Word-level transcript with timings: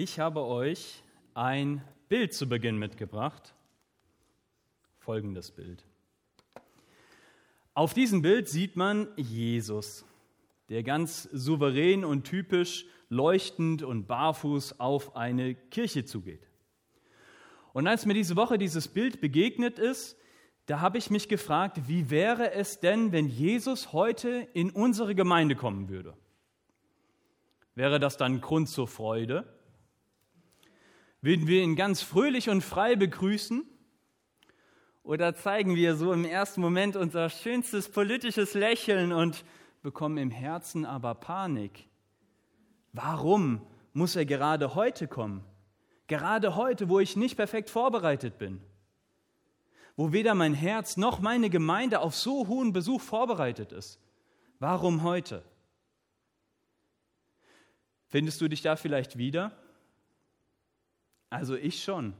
Ich 0.00 0.20
habe 0.20 0.44
euch 0.44 1.02
ein 1.34 1.82
Bild 2.08 2.32
zu 2.32 2.48
Beginn 2.48 2.78
mitgebracht. 2.78 3.52
Folgendes 5.00 5.50
Bild. 5.50 5.84
Auf 7.74 7.94
diesem 7.94 8.22
Bild 8.22 8.48
sieht 8.48 8.76
man 8.76 9.08
Jesus, 9.16 10.04
der 10.68 10.84
ganz 10.84 11.24
souverän 11.24 12.04
und 12.04 12.22
typisch 12.22 12.86
leuchtend 13.08 13.82
und 13.82 14.06
barfuß 14.06 14.78
auf 14.78 15.16
eine 15.16 15.56
Kirche 15.56 16.04
zugeht. 16.04 16.46
Und 17.72 17.88
als 17.88 18.06
mir 18.06 18.14
diese 18.14 18.36
Woche 18.36 18.56
dieses 18.56 18.86
Bild 18.86 19.20
begegnet 19.20 19.80
ist, 19.80 20.16
da 20.66 20.78
habe 20.78 20.98
ich 20.98 21.10
mich 21.10 21.28
gefragt, 21.28 21.88
wie 21.88 22.08
wäre 22.08 22.52
es 22.52 22.78
denn, 22.78 23.10
wenn 23.10 23.26
Jesus 23.26 23.92
heute 23.92 24.46
in 24.54 24.70
unsere 24.70 25.16
Gemeinde 25.16 25.56
kommen 25.56 25.88
würde? 25.88 26.16
Wäre 27.74 27.98
das 27.98 28.16
dann 28.16 28.40
Grund 28.40 28.68
zur 28.68 28.86
Freude? 28.86 29.57
Würden 31.20 31.48
wir 31.48 31.62
ihn 31.62 31.74
ganz 31.74 32.00
fröhlich 32.00 32.48
und 32.48 32.62
frei 32.62 32.94
begrüßen? 32.94 33.64
Oder 35.02 35.34
zeigen 35.34 35.74
wir 35.74 35.96
so 35.96 36.12
im 36.12 36.24
ersten 36.24 36.60
Moment 36.60 36.94
unser 36.94 37.28
schönstes 37.30 37.90
politisches 37.90 38.54
Lächeln 38.54 39.12
und 39.12 39.44
bekommen 39.82 40.18
im 40.18 40.30
Herzen 40.30 40.84
aber 40.84 41.14
Panik? 41.14 41.88
Warum 42.92 43.66
muss 43.92 44.16
er 44.16 44.26
gerade 44.26 44.74
heute 44.74 45.08
kommen? 45.08 45.44
Gerade 46.06 46.56
heute, 46.56 46.88
wo 46.88 47.00
ich 47.00 47.16
nicht 47.16 47.36
perfekt 47.36 47.68
vorbereitet 47.68 48.38
bin, 48.38 48.60
wo 49.96 50.12
weder 50.12 50.34
mein 50.34 50.54
Herz 50.54 50.96
noch 50.96 51.20
meine 51.20 51.50
Gemeinde 51.50 52.00
auf 52.00 52.14
so 52.14 52.46
hohen 52.46 52.72
Besuch 52.72 53.00
vorbereitet 53.00 53.72
ist. 53.72 54.00
Warum 54.58 55.02
heute? 55.02 55.44
Findest 58.06 58.40
du 58.40 58.48
dich 58.48 58.62
da 58.62 58.76
vielleicht 58.76 59.18
wieder? 59.18 59.52
Also 61.30 61.56
ich 61.56 61.82
schon. 61.82 62.14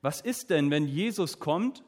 Was 0.00 0.20
ist 0.20 0.50
denn, 0.50 0.70
wenn 0.70 0.86
Jesus 0.86 1.38
kommt 1.38 1.82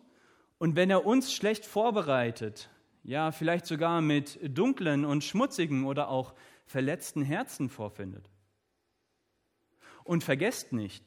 und 0.59 0.77
wenn 0.77 0.91
er 0.91 1.05
uns 1.05 1.33
schlecht 1.33 1.67
vorbereitet, 1.67 2.71
ja 3.03 3.31
vielleicht 3.31 3.67
sogar 3.67 4.01
mit 4.01 4.39
dunklen 4.57 5.05
und 5.05 5.23
schmutzigen 5.23 5.85
oder 5.85 6.09
auch 6.09 6.35
verletzten 6.65 7.23
Herzen 7.23 7.69
vorfindet? 7.69 8.31
Und 10.05 10.25
vergesst 10.25 10.73
nicht, 10.73 11.05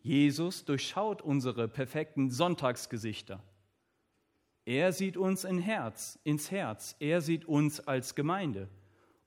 Jesus 0.00 0.64
durchschaut 0.64 1.22
unsere 1.22 1.68
perfekten 1.68 2.30
Sonntagsgesichter. 2.30 3.42
Er 4.64 4.92
sieht 4.92 5.16
uns 5.16 5.44
in 5.44 5.58
Herz, 5.58 6.18
ins 6.22 6.50
Herz. 6.50 6.94
Er 7.00 7.20
sieht 7.20 7.44
uns 7.44 7.80
als 7.80 8.14
Gemeinde, 8.14 8.68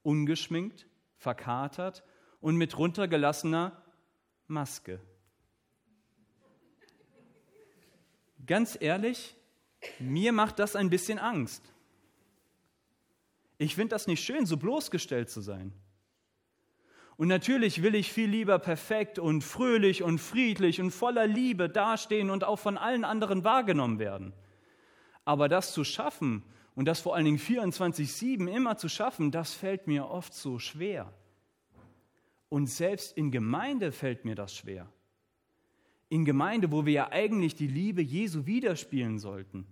ungeschminkt, 0.02 0.86
verkatert 1.16 2.02
und 2.40 2.56
mit 2.56 2.78
runtergelassener 2.78 3.82
Maske. 4.48 5.00
Ganz 8.46 8.78
ehrlich, 8.80 9.34
mir 9.98 10.32
macht 10.32 10.58
das 10.58 10.76
ein 10.76 10.90
bisschen 10.90 11.18
Angst. 11.18 11.62
Ich 13.58 13.74
finde 13.74 13.94
das 13.94 14.06
nicht 14.06 14.22
schön, 14.22 14.46
so 14.46 14.56
bloßgestellt 14.56 15.30
zu 15.30 15.40
sein. 15.40 15.72
Und 17.16 17.28
natürlich 17.28 17.82
will 17.82 17.94
ich 17.94 18.12
viel 18.12 18.28
lieber 18.28 18.58
perfekt 18.58 19.18
und 19.18 19.42
fröhlich 19.42 20.02
und 20.02 20.18
friedlich 20.18 20.80
und 20.80 20.90
voller 20.90 21.26
Liebe 21.26 21.70
dastehen 21.70 22.28
und 22.28 22.44
auch 22.44 22.58
von 22.58 22.76
allen 22.76 23.04
anderen 23.04 23.42
wahrgenommen 23.42 23.98
werden. 23.98 24.34
Aber 25.24 25.48
das 25.48 25.72
zu 25.72 25.82
schaffen 25.82 26.44
und 26.74 26.84
das 26.84 27.00
vor 27.00 27.16
allen 27.16 27.24
Dingen 27.24 27.38
24-7 27.38 28.48
immer 28.48 28.76
zu 28.76 28.88
schaffen, 28.90 29.30
das 29.30 29.54
fällt 29.54 29.86
mir 29.86 30.08
oft 30.08 30.34
so 30.34 30.58
schwer. 30.58 31.12
Und 32.48 32.68
selbst 32.68 33.16
in 33.16 33.30
Gemeinde 33.30 33.92
fällt 33.92 34.24
mir 34.24 34.34
das 34.34 34.54
schwer. 34.54 34.90
In 36.08 36.24
Gemeinde, 36.24 36.70
wo 36.70 36.86
wir 36.86 36.92
ja 36.92 37.08
eigentlich 37.10 37.54
die 37.54 37.66
Liebe 37.66 38.00
Jesu 38.02 38.46
widerspielen 38.46 39.18
sollten, 39.18 39.66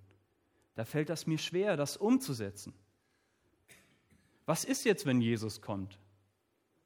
da 0.75 0.85
fällt 0.85 1.09
das 1.09 1.27
mir 1.27 1.39
schwer, 1.39 1.77
das 1.77 1.97
umzusetzen. 1.97 2.75
Was 4.47 4.65
ist 4.65 4.85
jetzt, 4.85 5.07
wenn 5.07 5.21
Jesus 5.21 5.61
kommt? 5.61 5.99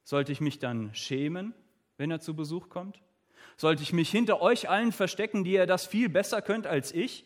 Sollte 0.03 0.31
ich 0.31 0.41
mich 0.41 0.59
dann 0.59 0.93
schämen, 0.93 1.53
wenn 1.97 2.11
er 2.11 2.19
zu 2.19 2.35
Besuch 2.35 2.69
kommt? 2.69 3.01
Sollte 3.57 3.83
ich 3.83 3.91
mich 3.91 4.09
hinter 4.09 4.41
euch 4.41 4.69
allen 4.69 4.91
verstecken, 4.91 5.43
die 5.43 5.53
ihr 5.53 5.65
das 5.65 5.85
viel 5.85 6.09
besser 6.09 6.41
könnt 6.41 6.67
als 6.67 6.91
ich? 6.91 7.25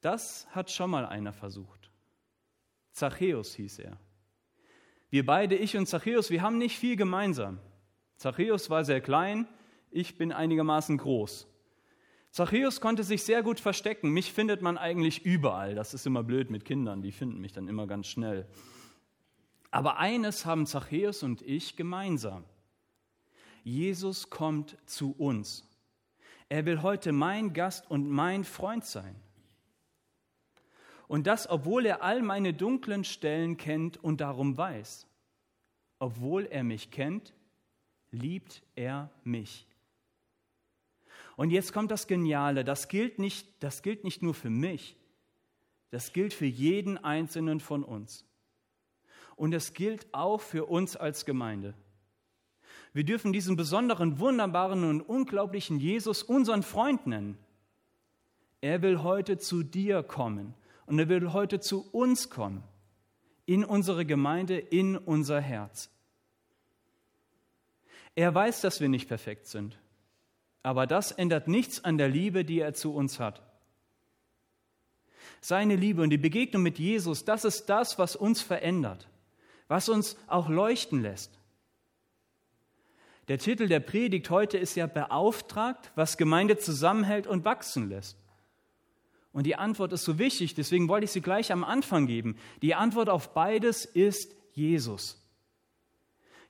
Das 0.00 0.46
hat 0.50 0.70
schon 0.70 0.90
mal 0.90 1.06
einer 1.06 1.32
versucht. 1.32 1.90
Zachäus 2.92 3.54
hieß 3.54 3.78
er. 3.78 3.98
Wir 5.14 5.24
beide, 5.24 5.54
ich 5.54 5.76
und 5.76 5.86
Zachäus, 5.86 6.30
wir 6.30 6.42
haben 6.42 6.58
nicht 6.58 6.76
viel 6.76 6.96
gemeinsam. 6.96 7.60
Zachäus 8.16 8.68
war 8.68 8.84
sehr 8.84 9.00
klein, 9.00 9.46
ich 9.92 10.18
bin 10.18 10.32
einigermaßen 10.32 10.98
groß. 10.98 11.46
Zachäus 12.32 12.80
konnte 12.80 13.04
sich 13.04 13.22
sehr 13.22 13.44
gut 13.44 13.60
verstecken. 13.60 14.10
Mich 14.10 14.32
findet 14.32 14.60
man 14.60 14.76
eigentlich 14.76 15.24
überall. 15.24 15.76
Das 15.76 15.94
ist 15.94 16.04
immer 16.04 16.24
blöd 16.24 16.50
mit 16.50 16.64
Kindern, 16.64 17.00
die 17.00 17.12
finden 17.12 17.40
mich 17.40 17.52
dann 17.52 17.68
immer 17.68 17.86
ganz 17.86 18.08
schnell. 18.08 18.48
Aber 19.70 19.98
eines 19.98 20.46
haben 20.46 20.66
Zachäus 20.66 21.22
und 21.22 21.42
ich 21.42 21.76
gemeinsam. 21.76 22.42
Jesus 23.62 24.30
kommt 24.30 24.76
zu 24.84 25.12
uns. 25.16 25.64
Er 26.48 26.66
will 26.66 26.82
heute 26.82 27.12
mein 27.12 27.52
Gast 27.52 27.88
und 27.88 28.10
mein 28.10 28.42
Freund 28.42 28.84
sein. 28.84 29.14
Und 31.06 31.26
das, 31.26 31.48
obwohl 31.48 31.86
er 31.86 32.02
all 32.02 32.22
meine 32.22 32.54
dunklen 32.54 33.04
Stellen 33.04 33.56
kennt 33.56 34.02
und 34.02 34.20
darum 34.20 34.56
weiß. 34.56 35.06
Obwohl 35.98 36.46
er 36.46 36.64
mich 36.64 36.90
kennt, 36.90 37.34
liebt 38.10 38.62
er 38.74 39.10
mich. 39.22 39.66
Und 41.36 41.50
jetzt 41.50 41.72
kommt 41.72 41.90
das 41.90 42.06
Geniale, 42.06 42.64
das 42.64 42.88
gilt 42.88 43.18
nicht, 43.18 43.48
das 43.60 43.82
gilt 43.82 44.04
nicht 44.04 44.22
nur 44.22 44.34
für 44.34 44.50
mich, 44.50 44.96
das 45.90 46.12
gilt 46.12 46.32
für 46.32 46.46
jeden 46.46 46.96
einzelnen 46.98 47.60
von 47.60 47.82
uns. 47.82 48.24
Und 49.36 49.52
es 49.52 49.74
gilt 49.74 50.06
auch 50.12 50.40
für 50.40 50.66
uns 50.66 50.96
als 50.96 51.24
Gemeinde. 51.24 51.74
Wir 52.92 53.04
dürfen 53.04 53.32
diesen 53.32 53.56
besonderen, 53.56 54.20
wunderbaren 54.20 54.84
und 54.84 55.00
unglaublichen 55.00 55.80
Jesus 55.80 56.22
unseren 56.22 56.62
Freund 56.62 57.06
nennen. 57.08 57.36
Er 58.60 58.80
will 58.82 59.02
heute 59.02 59.36
zu 59.38 59.64
dir 59.64 60.04
kommen 60.04 60.54
und 60.86 60.98
er 60.98 61.08
will 61.08 61.32
heute 61.32 61.60
zu 61.60 61.88
uns 61.92 62.30
kommen, 62.30 62.62
in 63.46 63.64
unsere 63.64 64.06
Gemeinde, 64.06 64.58
in 64.58 64.96
unser 64.96 65.40
Herz. 65.40 65.90
Er 68.14 68.34
weiß, 68.34 68.60
dass 68.60 68.80
wir 68.80 68.88
nicht 68.88 69.08
perfekt 69.08 69.46
sind, 69.46 69.78
aber 70.62 70.86
das 70.86 71.12
ändert 71.12 71.48
nichts 71.48 71.84
an 71.84 71.98
der 71.98 72.08
Liebe, 72.08 72.44
die 72.44 72.60
er 72.60 72.74
zu 72.74 72.94
uns 72.94 73.18
hat. 73.18 73.42
Seine 75.40 75.76
Liebe 75.76 76.02
und 76.02 76.10
die 76.10 76.18
Begegnung 76.18 76.62
mit 76.62 76.78
Jesus, 76.78 77.24
das 77.24 77.44
ist 77.44 77.66
das, 77.66 77.98
was 77.98 78.16
uns 78.16 78.40
verändert 78.40 79.08
was 79.68 79.88
uns 79.88 80.16
auch 80.26 80.48
leuchten 80.48 81.02
lässt. 81.02 81.38
Der 83.28 83.38
Titel 83.38 83.68
der 83.68 83.80
Predigt 83.80 84.28
heute 84.28 84.58
ist 84.58 84.74
ja 84.74 84.86
beauftragt, 84.86 85.90
was 85.94 86.18
Gemeinde 86.18 86.58
zusammenhält 86.58 87.26
und 87.26 87.44
wachsen 87.44 87.88
lässt. 87.88 88.18
Und 89.34 89.46
die 89.46 89.56
Antwort 89.56 89.92
ist 89.92 90.04
so 90.04 90.20
wichtig, 90.20 90.54
deswegen 90.54 90.88
wollte 90.88 91.06
ich 91.06 91.10
sie 91.10 91.20
gleich 91.20 91.50
am 91.50 91.64
Anfang 91.64 92.06
geben. 92.06 92.36
Die 92.62 92.76
Antwort 92.76 93.08
auf 93.10 93.34
beides 93.34 93.84
ist 93.84 94.32
Jesus. 94.52 95.20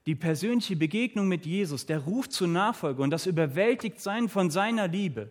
Die 0.04 0.14
persönliche 0.14 0.76
Begegnung 0.76 1.26
mit 1.26 1.46
Jesus, 1.46 1.86
der 1.86 2.00
Ruf 2.00 2.28
zur 2.28 2.46
Nachfolge 2.46 3.02
und 3.02 3.10
das 3.10 3.24
Überwältigtsein 3.24 4.28
von 4.28 4.50
seiner 4.50 4.86
Liebe, 4.86 5.30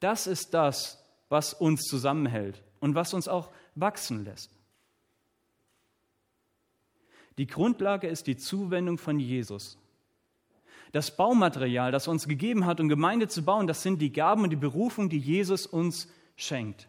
das 0.00 0.26
ist 0.26 0.54
das, 0.54 1.04
was 1.28 1.52
uns 1.52 1.82
zusammenhält 1.82 2.62
und 2.80 2.94
was 2.94 3.12
uns 3.12 3.28
auch 3.28 3.50
wachsen 3.74 4.24
lässt. 4.24 4.50
Die 7.36 7.46
Grundlage 7.46 8.08
ist 8.08 8.26
die 8.28 8.38
Zuwendung 8.38 8.96
von 8.96 9.20
Jesus. 9.20 9.78
Das 10.92 11.14
Baumaterial, 11.14 11.92
das 11.92 12.08
uns 12.08 12.26
gegeben 12.26 12.64
hat, 12.64 12.80
um 12.80 12.88
Gemeinde 12.88 13.28
zu 13.28 13.44
bauen, 13.44 13.66
das 13.66 13.82
sind 13.82 14.00
die 14.00 14.12
Gaben 14.12 14.44
und 14.44 14.50
die 14.50 14.56
Berufung, 14.56 15.10
die 15.10 15.18
Jesus 15.18 15.66
uns 15.66 16.08
schenkt. 16.36 16.88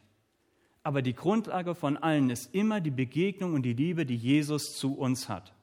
Aber 0.83 1.01
die 1.01 1.15
Grundlage 1.15 1.75
von 1.75 1.97
allen 1.97 2.29
ist 2.29 2.53
immer 2.53 2.79
die 2.79 2.91
Begegnung 2.91 3.53
und 3.53 3.63
die 3.63 3.73
Liebe, 3.73 4.05
die 4.05 4.15
Jesus 4.15 4.77
zu 4.77 4.97
uns 4.97 5.27
hat. 5.27 5.53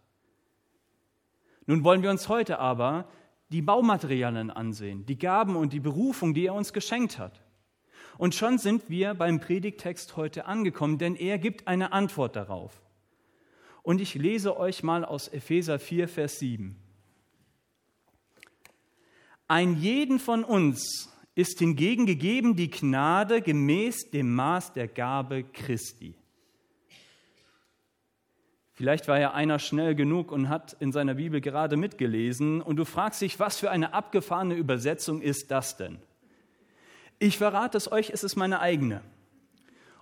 Nun 1.66 1.84
wollen 1.84 2.02
wir 2.02 2.10
uns 2.10 2.28
heute 2.28 2.58
aber 2.58 3.08
die 3.50 3.62
Baumaterialien 3.62 4.50
ansehen, 4.50 5.06
die 5.06 5.18
Gaben 5.18 5.56
und 5.56 5.72
die 5.72 5.80
Berufung, 5.80 6.34
die 6.34 6.46
er 6.46 6.54
uns 6.54 6.72
geschenkt 6.72 7.18
hat. 7.18 7.40
Und 8.18 8.34
schon 8.34 8.58
sind 8.58 8.90
wir 8.90 9.14
beim 9.14 9.40
Predigtext 9.40 10.16
heute 10.16 10.46
angekommen, 10.46 10.98
denn 10.98 11.16
er 11.16 11.38
gibt 11.38 11.66
eine 11.66 11.92
Antwort 11.92 12.36
darauf. 12.36 12.80
Und 13.82 14.00
ich 14.00 14.14
lese 14.14 14.56
euch 14.56 14.82
mal 14.82 15.04
aus 15.04 15.28
Epheser 15.28 15.78
4, 15.78 16.08
Vers 16.08 16.38
7. 16.38 16.76
Ein 19.46 19.76
jeden 19.76 20.18
von 20.18 20.42
uns 20.42 21.13
ist 21.34 21.58
hingegen 21.58 22.06
gegeben 22.06 22.56
die 22.56 22.70
Gnade 22.70 23.42
gemäß 23.42 24.10
dem 24.10 24.34
Maß 24.34 24.72
der 24.72 24.88
Gabe 24.88 25.44
Christi. 25.44 26.14
Vielleicht 28.72 29.06
war 29.06 29.20
ja 29.20 29.32
einer 29.32 29.60
schnell 29.60 29.94
genug 29.94 30.32
und 30.32 30.48
hat 30.48 30.76
in 30.80 30.90
seiner 30.90 31.14
Bibel 31.14 31.40
gerade 31.40 31.76
mitgelesen 31.76 32.60
und 32.60 32.76
du 32.76 32.84
fragst 32.84 33.20
dich, 33.20 33.38
was 33.38 33.58
für 33.58 33.70
eine 33.70 33.94
abgefahrene 33.94 34.54
Übersetzung 34.54 35.20
ist 35.20 35.52
das 35.52 35.76
denn? 35.76 35.98
Ich 37.20 37.38
verrate 37.38 37.78
es 37.78 37.90
euch, 37.90 38.10
es 38.10 38.24
ist 38.24 38.34
meine 38.34 38.58
eigene. 38.58 39.00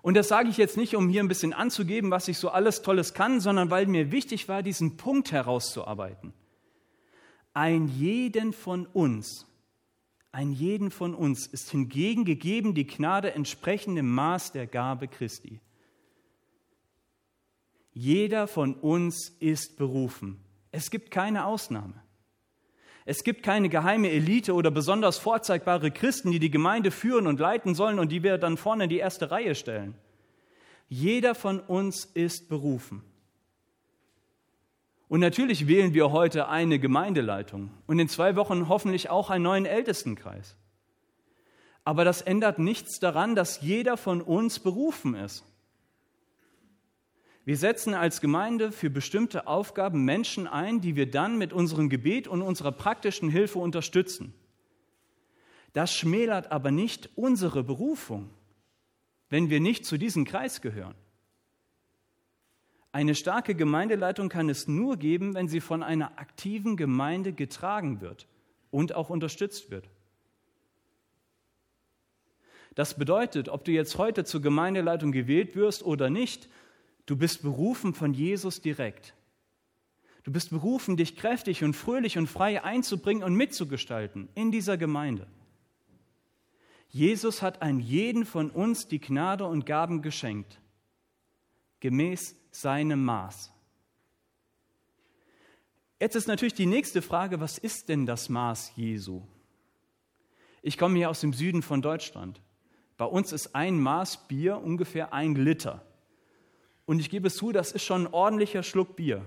Und 0.01 0.15
das 0.17 0.29
sage 0.29 0.49
ich 0.49 0.57
jetzt 0.57 0.77
nicht, 0.79 0.97
um 0.97 1.09
hier 1.09 1.23
ein 1.23 1.29
bisschen 1.29 1.53
anzugeben, 1.53 2.11
was 2.11 2.29
ich 2.29 2.39
so 2.39 2.49
alles 2.49 2.83
Tolles 2.83 3.15
kann, 3.15 3.41
sondern 3.41 3.71
weil 3.71 3.87
mir 3.87 4.11
wichtig 4.11 4.49
war, 4.49 4.63
diesen 4.63 4.97
Punkt 4.97 5.33
herauszuarbeiten. 5.33 6.33
Ein 7.53 7.89
jeden 7.89 8.55
von 8.55 8.87
uns, 8.87 9.47
ein 10.33 10.51
jeden 10.53 10.91
von 10.91 11.15
uns 11.15 11.47
ist 11.47 11.71
hingegen 11.71 12.25
gegeben 12.25 12.75
die 12.75 12.87
Gnade 12.87 13.35
entsprechend 13.35 13.99
dem 13.99 14.11
Maß 14.11 14.53
der 14.53 14.67
Gabe 14.67 15.07
Christi. 15.07 15.61
Jeder 17.93 18.49
von 18.49 18.75
uns 18.75 19.29
ist 19.41 19.77
berufen. 19.77 20.43
Es 20.71 20.91
gibt 20.91 21.11
keine 21.11 21.45
Ausnahme. 21.45 22.03
Es 23.05 23.25
gibt 23.25 23.43
keine 23.43 23.69
geheime 23.69 24.11
Elite 24.11 24.55
oder 24.55 24.71
besonders 24.71 25.19
vorzeigbare 25.19 25.91
Christen, 25.91 26.31
die 26.31 26.39
die 26.39 26.51
Gemeinde 26.51 26.91
führen 26.91 27.27
und 27.27 27.39
leiten 27.39 27.75
sollen 27.75 27.99
und 27.99 28.11
die 28.11 28.23
wir 28.23 28.39
dann 28.39 28.57
vorne 28.57 28.85
in 28.85 28.91
die 28.91 28.99
erste 28.99 29.31
Reihe 29.31 29.55
stellen. 29.55 29.95
Jeder 30.89 31.35
von 31.35 31.61
uns 31.61 32.07
ist 32.07 32.49
berufen. 32.49 33.03
Und 35.13 35.21
natürlich 35.21 35.69
wählen 35.69 35.93
wir 35.93 36.11
heute 36.11 36.49
eine 36.49 36.79
Gemeindeleitung 36.79 37.69
und 37.87 37.99
in 37.99 38.09
zwei 38.09 38.35
Wochen 38.35 38.71
hoffentlich 38.71 39.11
auch 39.11 39.29
einen 39.29 39.45
neuen 39.45 39.67
Ältestenkreis. 39.67 40.57
Aber 41.85 42.07
das 42.07 42.23
ändert 42.23 42.59
nichts 42.59 42.99
daran, 42.99 43.35
dass 43.35 43.61
jeder 43.61 43.99
von 43.99 44.23
uns 44.23 44.59
berufen 44.59 45.15
ist. 45.15 45.45
Wir 47.45 47.59
setzen 47.59 47.93
als 47.93 48.23
Gemeinde 48.23 48.73
für 48.73 48.89
bestimmte 48.89 49.47
Aufgaben 49.47 50.07
Menschen 50.07 50.47
ein, 50.47 50.81
die 50.81 50.97
wir 50.97 51.11
dann 51.11 51.37
mit 51.37 51.53
unserem 51.53 51.91
Gebet 51.91 52.27
und 52.27 52.41
unserer 52.41 52.73
praktischen 52.73 53.29
Hilfe 53.29 53.59
unterstützen. 53.59 54.33
Das 55.75 55.95
schmälert 55.95 56.51
aber 56.51 56.71
nicht 56.71 57.11
unsere 57.17 57.63
Berufung, 57.63 58.31
wenn 59.29 59.51
wir 59.51 59.61
nicht 59.61 59.85
zu 59.85 59.99
diesem 59.99 60.25
Kreis 60.25 60.63
gehören. 60.63 60.95
Eine 62.93 63.15
starke 63.15 63.55
Gemeindeleitung 63.55 64.29
kann 64.29 64.49
es 64.49 64.69
nur 64.69 64.97
geben, 64.97 65.35
wenn 65.35 65.49
sie 65.49 65.61
von 65.61 65.83
einer 65.83 66.19
aktiven 66.19 66.77
Gemeinde 66.77 67.33
getragen 67.33 68.01
wird 68.01 68.27
und 68.71 68.95
auch 68.95 69.11
unterstützt 69.11 69.71
wird. 69.71 69.89
Das 72.75 72.97
bedeutet, 72.97 73.49
ob 73.49 73.65
du 73.65 73.73
jetzt 73.73 73.99
heute 73.99 74.25
zur 74.25 74.41
Gemeindeleitung 74.41 75.13
gewählt 75.13 75.57
wirst 75.57 75.83
oder 75.83 76.09
nicht, 76.09 76.49
Du 77.07 77.17
bist 77.17 77.43
berufen 77.43 77.95
von 77.95 78.15
Jesus 78.15 78.61
direkt. 78.61 79.15
Du 80.23 80.33
bist 80.33 80.51
berufen, 80.51 80.97
dich 80.97 81.17
kräftig 81.17 81.65
und 81.65 81.75
fröhlich 81.75 82.17
und 82.17 82.29
frei 82.29 82.63
einzubringen 82.63 83.25
und 83.25 83.35
mitzugestalten 83.35 84.29
in 84.35 84.53
dieser 84.53 84.77
Gemeinde. 84.77 85.27
Jesus 86.89 87.43
hat 87.43 87.61
an 87.61 87.81
jeden 87.81 88.25
von 88.25 88.51
uns 88.51 88.87
die 88.87 89.01
Gnade 89.01 89.47
und 89.47 89.67
Gaben 89.67 90.01
geschenkt, 90.01 90.61
gemäß 91.83 92.37
seinem 92.53 93.05
Maß. 93.05 93.53
Jetzt 95.99 96.15
ist 96.15 96.29
natürlich 96.29 96.55
die 96.55 96.67
nächste 96.67 97.03
Frage, 97.03 97.41
was 97.41 97.59
ist 97.59 97.89
denn 97.89 98.07
das 98.07 98.29
Maß 98.29 98.73
Jesu? 98.77 99.23
Ich 100.63 100.79
komme 100.79 100.97
hier 100.97 101.11
aus 101.11 101.21
dem 101.21 101.33
Süden 101.33 101.61
von 101.61 101.83
Deutschland. 101.83 102.41
Bei 102.97 103.05
uns 103.05 103.33
ist 103.33 103.57
ein 103.57 103.81
Maß 103.81 104.29
Bier 104.29 104.59
ungefähr 104.59 105.13
ein 105.13 105.35
Liter. 105.35 105.85
Und 106.87 107.01
ich 107.01 107.11
gebe 107.11 107.33
zu, 107.33 107.51
das 107.51 107.73
ist 107.73 107.83
schon 107.83 108.07
ein 108.07 108.15
ordentlicher 108.15 108.63
Schluck 108.63 108.95
Bier. 108.95 109.27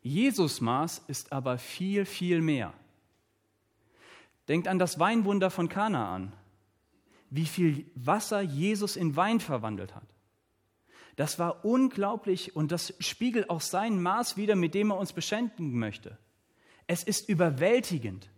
Jesus 0.00 0.60
Maß 0.60 1.02
ist 1.08 1.32
aber 1.32 1.58
viel, 1.58 2.04
viel 2.04 2.40
mehr. 2.40 2.72
Denkt 4.46 4.68
an 4.68 4.78
das 4.78 5.00
Weinwunder 5.00 5.50
von 5.50 5.68
Kana 5.68 6.14
an, 6.14 6.32
wie 7.30 7.46
viel 7.46 7.90
Wasser 7.96 8.42
Jesus 8.42 8.94
in 8.94 9.16
Wein 9.16 9.40
verwandelt 9.40 9.96
hat. 9.96 10.15
Das 11.16 11.38
war 11.38 11.64
unglaublich 11.64 12.54
und 12.54 12.70
das 12.72 12.94
spiegelt 13.00 13.48
auch 13.48 13.62
sein 13.62 14.00
Maß 14.02 14.36
wider, 14.36 14.54
mit 14.54 14.74
dem 14.74 14.90
er 14.90 14.98
uns 14.98 15.12
beschenken 15.12 15.78
möchte. 15.78 16.18
Es 16.86 17.02
ist 17.02 17.28
überwältigend. 17.28 18.28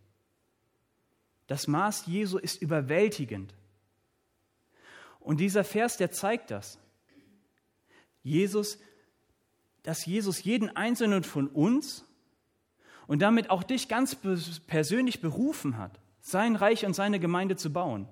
Das 1.49 1.67
Maß 1.67 2.07
Jesu 2.07 2.39
ist 2.39 2.63
überwältigend. 2.63 3.53
Und 5.19 5.41
dieser 5.41 5.65
Vers, 5.65 5.97
der 5.97 6.13
zeigt 6.13 6.51
das. 6.51 6.79
Jesus, 8.23 8.79
dass 9.83 10.07
Jesus 10.07 10.45
jeden 10.45 10.75
einzelnen 10.77 11.25
von 11.25 11.49
uns 11.49 12.05
und 13.07 13.21
damit 13.23 13.51
auch 13.51 13.63
dich 13.63 13.89
ganz 13.89 14.17
persönlich 14.67 15.21
berufen 15.21 15.79
hat, 15.79 15.99
sein 16.21 16.57
Reich 16.57 16.87
und 16.87 16.95
seine 16.95 17.19
Gemeinde 17.19 17.57
zu 17.57 17.73
bauen. 17.73 18.07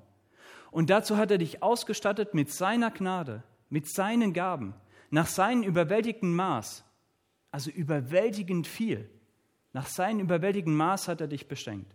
Und 0.70 0.90
dazu 0.90 1.16
hat 1.16 1.30
er 1.30 1.38
dich 1.38 1.62
ausgestattet 1.62 2.34
mit 2.34 2.50
seiner 2.50 2.90
Gnade, 2.90 3.42
mit 3.68 3.88
seinen 3.88 4.32
Gaben, 4.32 4.74
nach 5.10 5.26
seinem 5.26 5.62
überwältigten 5.62 6.34
Maß, 6.34 6.84
also 7.50 7.70
überwältigend 7.70 8.66
viel. 8.66 9.08
Nach 9.72 9.86
seinem 9.86 10.20
überwältigenden 10.20 10.76
Maß 10.76 11.08
hat 11.08 11.20
er 11.20 11.28
dich 11.28 11.48
beschenkt. 11.48 11.94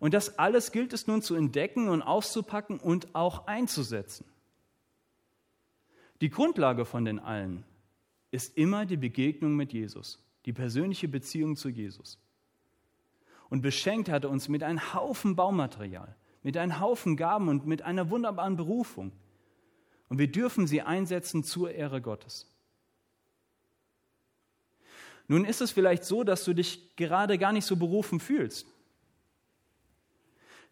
Und 0.00 0.14
das 0.14 0.38
alles 0.38 0.72
gilt 0.72 0.92
es 0.92 1.06
nun 1.06 1.22
zu 1.22 1.34
entdecken 1.34 1.88
und 1.88 2.02
auszupacken 2.02 2.78
und 2.78 3.14
auch 3.14 3.46
einzusetzen. 3.46 4.24
Die 6.20 6.30
Grundlage 6.30 6.84
von 6.84 7.04
den 7.04 7.18
allen 7.18 7.64
ist 8.30 8.56
immer 8.56 8.86
die 8.86 8.96
Begegnung 8.96 9.56
mit 9.56 9.72
Jesus, 9.72 10.24
die 10.46 10.52
persönliche 10.52 11.08
Beziehung 11.08 11.56
zu 11.56 11.68
Jesus. 11.68 12.18
Und 13.48 13.62
beschenkt 13.62 14.08
hat 14.08 14.24
er 14.24 14.30
uns 14.30 14.48
mit 14.48 14.62
einem 14.62 14.94
Haufen 14.94 15.34
Baumaterial, 15.34 16.14
mit 16.42 16.56
einem 16.56 16.80
Haufen 16.80 17.16
Gaben 17.16 17.48
und 17.48 17.66
mit 17.66 17.82
einer 17.82 18.10
wunderbaren 18.10 18.56
Berufung. 18.56 19.12
Und 20.08 20.18
wir 20.18 20.30
dürfen 20.30 20.66
sie 20.66 20.82
einsetzen 20.82 21.44
zur 21.44 21.70
Ehre 21.70 22.00
Gottes. 22.00 22.46
Nun 25.26 25.44
ist 25.44 25.60
es 25.60 25.70
vielleicht 25.70 26.04
so, 26.04 26.24
dass 26.24 26.44
du 26.44 26.54
dich 26.54 26.96
gerade 26.96 27.36
gar 27.36 27.52
nicht 27.52 27.66
so 27.66 27.76
berufen 27.76 28.18
fühlst. 28.18 28.66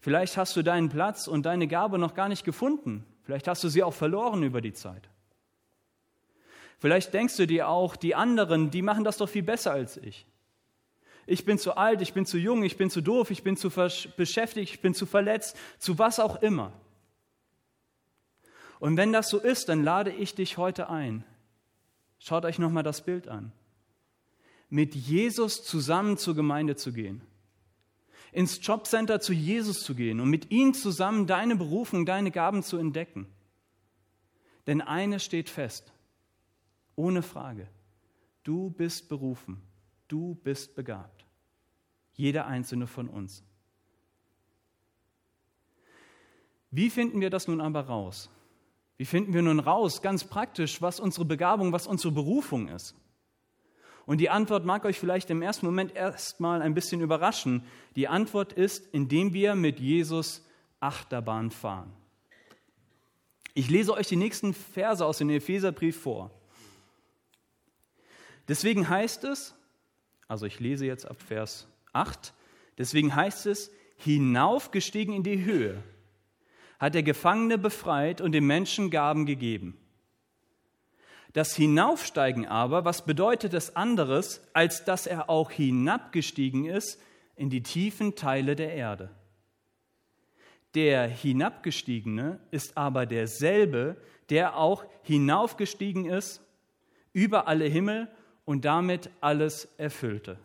Vielleicht 0.00 0.36
hast 0.36 0.56
du 0.56 0.62
deinen 0.62 0.88
Platz 0.88 1.26
und 1.26 1.44
deine 1.44 1.68
Gabe 1.68 1.98
noch 1.98 2.14
gar 2.14 2.28
nicht 2.28 2.44
gefunden. 2.44 3.04
Vielleicht 3.24 3.48
hast 3.48 3.62
du 3.64 3.69
sie 3.69 3.82
auch 3.82 3.94
verloren 3.94 4.43
über 4.43 4.60
die 4.60 4.72
Zeit. 4.72 5.08
Vielleicht 6.78 7.12
denkst 7.12 7.36
du 7.36 7.46
dir 7.46 7.69
auch, 7.69 7.96
die 7.96 8.14
anderen, 8.14 8.70
die 8.70 8.82
machen 8.82 9.05
das 9.05 9.16
doch 9.19 9.28
viel 9.28 9.43
besser 9.43 9.72
als 9.72 9.96
ich. 9.96 10.26
Ich 11.26 11.44
bin 11.44 11.58
zu 11.58 11.76
alt, 11.76 12.00
ich 12.02 12.12
bin 12.12 12.24
zu 12.24 12.38
jung, 12.38 12.62
ich 12.62 12.76
bin 12.76 12.88
zu 12.88 13.00
doof, 13.00 13.31
ich 13.31 13.43
bin 13.43 13.56
zu 13.56 13.69
beschäftigt, 14.16 14.74
ich 14.74 14.81
bin 14.81 14.94
zu 14.94 15.06
verletzt, 15.06 15.56
zu 15.78 15.98
was 15.98 16.20
auch 16.20 16.40
immer. 16.40 16.72
Und 18.78 18.96
wenn 18.96 19.12
das 19.12 19.28
so 19.28 19.38
ist, 19.38 19.68
dann 19.68 19.82
lade 19.82 20.12
ich 20.12 20.34
dich 20.34 20.58
heute 20.58 20.90
ein. 20.90 21.24
Schaut 22.18 22.44
euch 22.44 22.58
nochmal 22.58 22.82
das 22.82 23.04
Bild 23.04 23.28
an. 23.28 23.52
Mit 24.68 24.94
Jesus 24.94 25.64
zusammen 25.64 26.18
zur 26.18 26.34
Gemeinde 26.34 26.76
zu 26.76 26.92
gehen. 26.92 27.22
Ins 28.32 28.64
Jobcenter 28.66 29.20
zu 29.20 29.32
Jesus 29.32 29.82
zu 29.82 29.94
gehen 29.94 30.20
und 30.20 30.28
mit 30.28 30.50
ihm 30.50 30.74
zusammen 30.74 31.26
deine 31.26 31.56
Berufung, 31.56 32.04
deine 32.04 32.30
Gaben 32.30 32.62
zu 32.62 32.76
entdecken. 32.76 33.26
Denn 34.66 34.80
eines 34.80 35.24
steht 35.24 35.48
fest. 35.48 35.92
Ohne 36.96 37.22
Frage. 37.22 37.68
Du 38.42 38.70
bist 38.70 39.08
berufen. 39.08 39.62
Du 40.08 40.34
bist 40.34 40.74
begabt. 40.74 41.24
Jeder 42.14 42.46
einzelne 42.46 42.86
von 42.86 43.08
uns. 43.08 43.42
Wie 46.70 46.90
finden 46.90 47.20
wir 47.20 47.30
das 47.30 47.48
nun 47.48 47.60
aber 47.60 47.82
raus? 47.82 48.28
Wie 48.96 49.05
finden 49.05 49.34
wir 49.34 49.43
nun 49.43 49.60
raus, 49.60 50.00
ganz 50.03 50.24
praktisch, 50.24 50.81
was 50.81 51.00
unsere 51.00 51.24
Begabung, 51.24 51.72
was 51.72 51.86
unsere 51.86 52.12
Berufung 52.12 52.69
ist? 52.69 52.94
Und 54.06 54.19
die 54.19 54.31
Antwort 54.31 54.65
mag 54.65 54.84
euch 54.84 54.98
vielleicht 54.98 55.31
im 55.31 55.43
ersten 55.43 55.67
Moment 55.67 55.94
erstmal 55.94 56.62
ein 56.62 56.74
bisschen 56.74 57.00
überraschen. 57.00 57.65
Die 57.96 58.06
Antwort 58.06 58.53
ist, 58.53 58.86
indem 58.94 59.32
wir 59.32 59.56
mit 59.56 59.81
Jesus 59.81 60.46
Achterbahn 60.79 61.50
fahren. 61.50 61.93
Ich 63.53 63.69
lese 63.69 63.93
euch 63.94 64.06
die 64.06 64.17
nächsten 64.17 64.55
Verse 64.55 65.05
aus 65.05 65.19
dem 65.19 65.31
Epheserbrief 65.31 66.00
vor. 66.00 66.31
Deswegen 68.48 68.88
heißt 68.88 69.24
es, 69.24 69.55
also 70.29 70.46
ich 70.46 70.60
lese 70.60 70.86
jetzt 70.86 71.06
ab 71.06 71.20
Vers 71.20 71.67
8, 71.93 72.32
deswegen 72.79 73.15
heißt 73.15 73.46
es, 73.46 73.72
hinaufgestiegen 73.96 75.15
in 75.15 75.22
die 75.22 75.44
Höhe, 75.44 75.82
hat 76.78 76.94
der 76.94 77.02
Gefangene 77.02 77.58
befreit 77.58 78.20
und 78.20 78.32
dem 78.32 78.46
Menschen 78.46 78.90
Gaben 78.90 79.26
gegeben. 79.26 79.78
Das 81.32 81.54
Hinaufsteigen 81.54 82.46
aber, 82.46 82.84
was 82.84 83.04
bedeutet 83.04 83.52
es 83.52 83.76
anderes, 83.76 84.40
als 84.54 84.84
dass 84.84 85.06
er 85.06 85.28
auch 85.28 85.50
hinabgestiegen 85.50 86.64
ist 86.64 86.98
in 87.34 87.50
die 87.50 87.62
tiefen 87.62 88.14
Teile 88.14 88.56
der 88.56 88.72
Erde? 88.72 89.10
Der 90.74 91.06
Hinabgestiegene 91.06 92.40
ist 92.50 92.76
aber 92.76 93.06
derselbe, 93.06 93.96
der 94.30 94.56
auch 94.56 94.84
hinaufgestiegen 95.02 96.06
ist 96.06 96.40
über 97.12 97.48
alle 97.48 97.66
Himmel 97.66 98.08
und 98.44 98.64
damit 98.64 99.10
alles 99.20 99.68
erfüllte. 99.78 100.38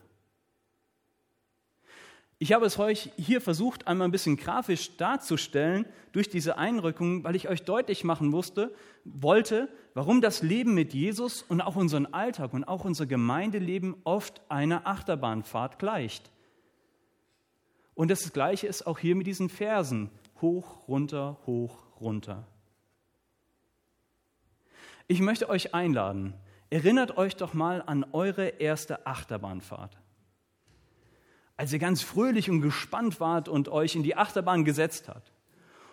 Ich 2.41 2.53
habe 2.53 2.65
es 2.65 2.79
euch 2.79 3.11
hier 3.17 3.39
versucht, 3.39 3.85
einmal 3.85 4.07
ein 4.07 4.11
bisschen 4.11 4.35
grafisch 4.35 4.97
darzustellen 4.97 5.85
durch 6.11 6.27
diese 6.27 6.57
Einrückung, 6.57 7.23
weil 7.23 7.35
ich 7.35 7.47
euch 7.47 7.61
deutlich 7.61 8.03
machen 8.03 8.29
musste, 8.29 8.73
wollte, 9.03 9.69
warum 9.93 10.21
das 10.21 10.41
Leben 10.41 10.73
mit 10.73 10.91
Jesus 10.95 11.43
und 11.43 11.61
auch 11.61 11.75
unseren 11.75 12.07
Alltag 12.07 12.53
und 12.53 12.63
auch 12.63 12.83
unser 12.83 13.05
Gemeindeleben 13.05 13.95
oft 14.05 14.41
einer 14.49 14.87
Achterbahnfahrt 14.87 15.77
gleicht. 15.77 16.31
Und 17.93 18.09
das 18.09 18.33
Gleiche 18.33 18.65
ist 18.65 18.87
auch 18.87 18.97
hier 18.97 19.15
mit 19.15 19.27
diesen 19.27 19.47
Versen. 19.47 20.09
Hoch, 20.41 20.87
runter, 20.87 21.37
hoch, 21.45 21.77
runter. 21.99 22.47
Ich 25.07 25.21
möchte 25.21 25.47
euch 25.47 25.75
einladen, 25.75 26.33
erinnert 26.71 27.17
euch 27.17 27.35
doch 27.35 27.53
mal 27.53 27.83
an 27.85 28.03
eure 28.13 28.47
erste 28.47 29.05
Achterbahnfahrt 29.05 30.00
als 31.61 31.71
ihr 31.71 31.77
ganz 31.77 32.01
fröhlich 32.01 32.49
und 32.49 32.61
gespannt 32.61 33.19
wart 33.19 33.47
und 33.47 33.69
euch 33.69 33.95
in 33.95 34.01
die 34.01 34.15
Achterbahn 34.15 34.65
gesetzt 34.65 35.07
habt. 35.09 35.31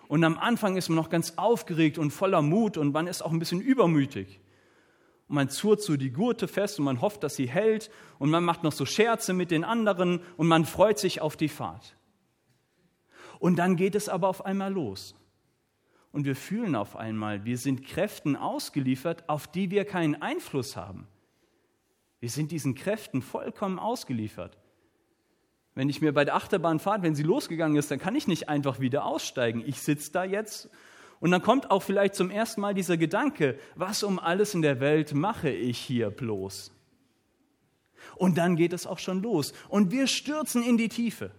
Und 0.08 0.24
am 0.24 0.38
Anfang 0.38 0.78
ist 0.78 0.88
man 0.88 0.96
noch 0.96 1.10
ganz 1.10 1.34
aufgeregt 1.36 1.98
und 1.98 2.10
voller 2.10 2.40
Mut 2.40 2.78
und 2.78 2.90
man 2.90 3.06
ist 3.06 3.20
auch 3.20 3.32
ein 3.32 3.38
bisschen 3.38 3.60
übermütig. 3.60 4.40
Und 5.28 5.34
man 5.34 5.50
zurrt 5.50 5.82
so 5.82 5.98
die 5.98 6.10
Gurte 6.10 6.48
fest 6.48 6.78
und 6.78 6.86
man 6.86 7.02
hofft, 7.02 7.22
dass 7.22 7.36
sie 7.36 7.50
hält 7.50 7.90
und 8.18 8.30
man 8.30 8.44
macht 8.44 8.62
noch 8.62 8.72
so 8.72 8.86
Scherze 8.86 9.34
mit 9.34 9.50
den 9.50 9.62
anderen 9.62 10.20
und 10.38 10.48
man 10.48 10.64
freut 10.64 10.98
sich 10.98 11.20
auf 11.20 11.36
die 11.36 11.50
Fahrt. 11.50 11.94
Und 13.38 13.56
dann 13.56 13.76
geht 13.76 13.94
es 13.94 14.08
aber 14.08 14.28
auf 14.28 14.46
einmal 14.46 14.72
los. 14.72 15.16
Und 16.12 16.24
wir 16.24 16.34
fühlen 16.34 16.76
auf 16.76 16.96
einmal, 16.96 17.44
wir 17.44 17.58
sind 17.58 17.84
Kräften 17.84 18.36
ausgeliefert, 18.36 19.28
auf 19.28 19.46
die 19.46 19.70
wir 19.70 19.84
keinen 19.84 20.22
Einfluss 20.22 20.76
haben. 20.76 21.06
Wir 22.20 22.30
sind 22.30 22.52
diesen 22.52 22.74
Kräften 22.74 23.20
vollkommen 23.20 23.78
ausgeliefert. 23.78 24.56
Wenn 25.78 25.88
ich 25.88 26.00
mir 26.00 26.12
bei 26.12 26.24
der 26.24 26.34
Achterbahnfahrt, 26.34 27.04
wenn 27.04 27.14
sie 27.14 27.22
losgegangen 27.22 27.76
ist, 27.76 27.88
dann 27.92 28.00
kann 28.00 28.16
ich 28.16 28.26
nicht 28.26 28.48
einfach 28.48 28.80
wieder 28.80 29.04
aussteigen. 29.04 29.62
Ich 29.64 29.80
sitze 29.80 30.10
da 30.10 30.24
jetzt 30.24 30.68
und 31.20 31.30
dann 31.30 31.40
kommt 31.40 31.70
auch 31.70 31.84
vielleicht 31.84 32.16
zum 32.16 32.32
ersten 32.32 32.62
Mal 32.62 32.74
dieser 32.74 32.96
Gedanke, 32.96 33.56
was 33.76 34.02
um 34.02 34.18
alles 34.18 34.54
in 34.54 34.62
der 34.62 34.80
Welt 34.80 35.14
mache 35.14 35.50
ich 35.50 35.78
hier 35.78 36.10
bloß? 36.10 36.72
Und 38.16 38.38
dann 38.38 38.56
geht 38.56 38.72
es 38.72 38.88
auch 38.88 38.98
schon 38.98 39.22
los 39.22 39.52
und 39.68 39.92
wir 39.92 40.08
stürzen 40.08 40.64
in 40.64 40.78
die 40.78 40.88
Tiefe. 40.88 41.30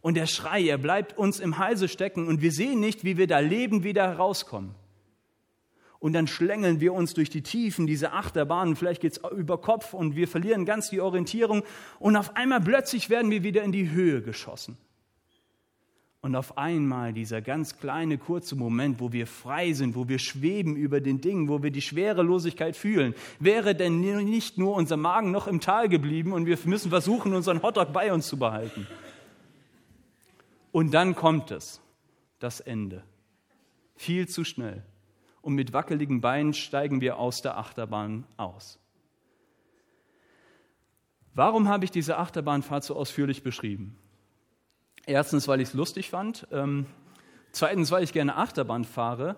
Und 0.00 0.14
der 0.14 0.26
Schrei, 0.26 0.66
er 0.66 0.78
bleibt 0.78 1.18
uns 1.18 1.38
im 1.38 1.58
Halse 1.58 1.88
stecken 1.88 2.28
und 2.28 2.40
wir 2.40 2.52
sehen 2.52 2.80
nicht, 2.80 3.04
wie 3.04 3.18
wir 3.18 3.26
da 3.26 3.40
lebend 3.40 3.84
wieder 3.84 4.08
herauskommen. 4.08 4.74
Und 5.98 6.12
dann 6.12 6.26
schlängeln 6.26 6.80
wir 6.80 6.92
uns 6.92 7.14
durch 7.14 7.30
die 7.30 7.42
Tiefen 7.42 7.86
dieser 7.86 8.14
Achterbahn. 8.14 8.76
Vielleicht 8.76 9.00
geht 9.00 9.12
es 9.12 9.20
über 9.30 9.58
Kopf 9.58 9.94
und 9.94 10.14
wir 10.14 10.28
verlieren 10.28 10.64
ganz 10.64 10.90
die 10.90 11.00
Orientierung. 11.00 11.62
Und 11.98 12.16
auf 12.16 12.36
einmal 12.36 12.60
plötzlich 12.60 13.08
werden 13.10 13.30
wir 13.30 13.42
wieder 13.42 13.62
in 13.62 13.72
die 13.72 13.90
Höhe 13.90 14.22
geschossen. 14.22 14.76
Und 16.20 16.34
auf 16.34 16.58
einmal 16.58 17.12
dieser 17.12 17.40
ganz 17.40 17.78
kleine, 17.78 18.18
kurze 18.18 18.56
Moment, 18.56 18.98
wo 18.98 19.12
wir 19.12 19.28
frei 19.28 19.72
sind, 19.72 19.94
wo 19.94 20.08
wir 20.08 20.18
schweben 20.18 20.74
über 20.74 21.00
den 21.00 21.20
Dingen, 21.20 21.48
wo 21.48 21.62
wir 21.62 21.70
die 21.70 21.82
Schwerelosigkeit 21.82 22.76
fühlen, 22.76 23.14
wäre 23.38 23.76
denn 23.76 24.00
nicht 24.00 24.58
nur 24.58 24.74
unser 24.74 24.96
Magen 24.96 25.30
noch 25.30 25.46
im 25.46 25.60
Tal 25.60 25.88
geblieben 25.88 26.32
und 26.32 26.46
wir 26.46 26.58
müssen 26.64 26.90
versuchen, 26.90 27.32
unseren 27.32 27.62
Hotdog 27.62 27.92
bei 27.92 28.12
uns 28.12 28.26
zu 28.26 28.38
behalten. 28.38 28.88
Und 30.72 30.94
dann 30.94 31.14
kommt 31.14 31.52
es, 31.52 31.80
das 32.40 32.58
Ende. 32.58 33.04
Viel 33.94 34.26
zu 34.26 34.42
schnell 34.42 34.82
und 35.46 35.54
mit 35.54 35.72
wackeligen 35.72 36.20
Beinen 36.20 36.54
steigen 36.54 37.00
wir 37.00 37.18
aus 37.18 37.40
der 37.40 37.56
Achterbahn 37.56 38.24
aus. 38.36 38.80
Warum 41.34 41.68
habe 41.68 41.84
ich 41.84 41.92
diese 41.92 42.18
Achterbahnfahrt 42.18 42.82
so 42.82 42.96
ausführlich 42.96 43.44
beschrieben? 43.44 43.96
Erstens, 45.06 45.46
weil 45.46 45.60
ich 45.60 45.68
es 45.68 45.74
lustig 45.74 46.10
fand. 46.10 46.48
Ähm, 46.50 46.86
zweitens, 47.52 47.92
weil 47.92 48.02
ich 48.02 48.12
gerne 48.12 48.34
Achterbahn 48.34 48.82
fahre. 48.84 49.36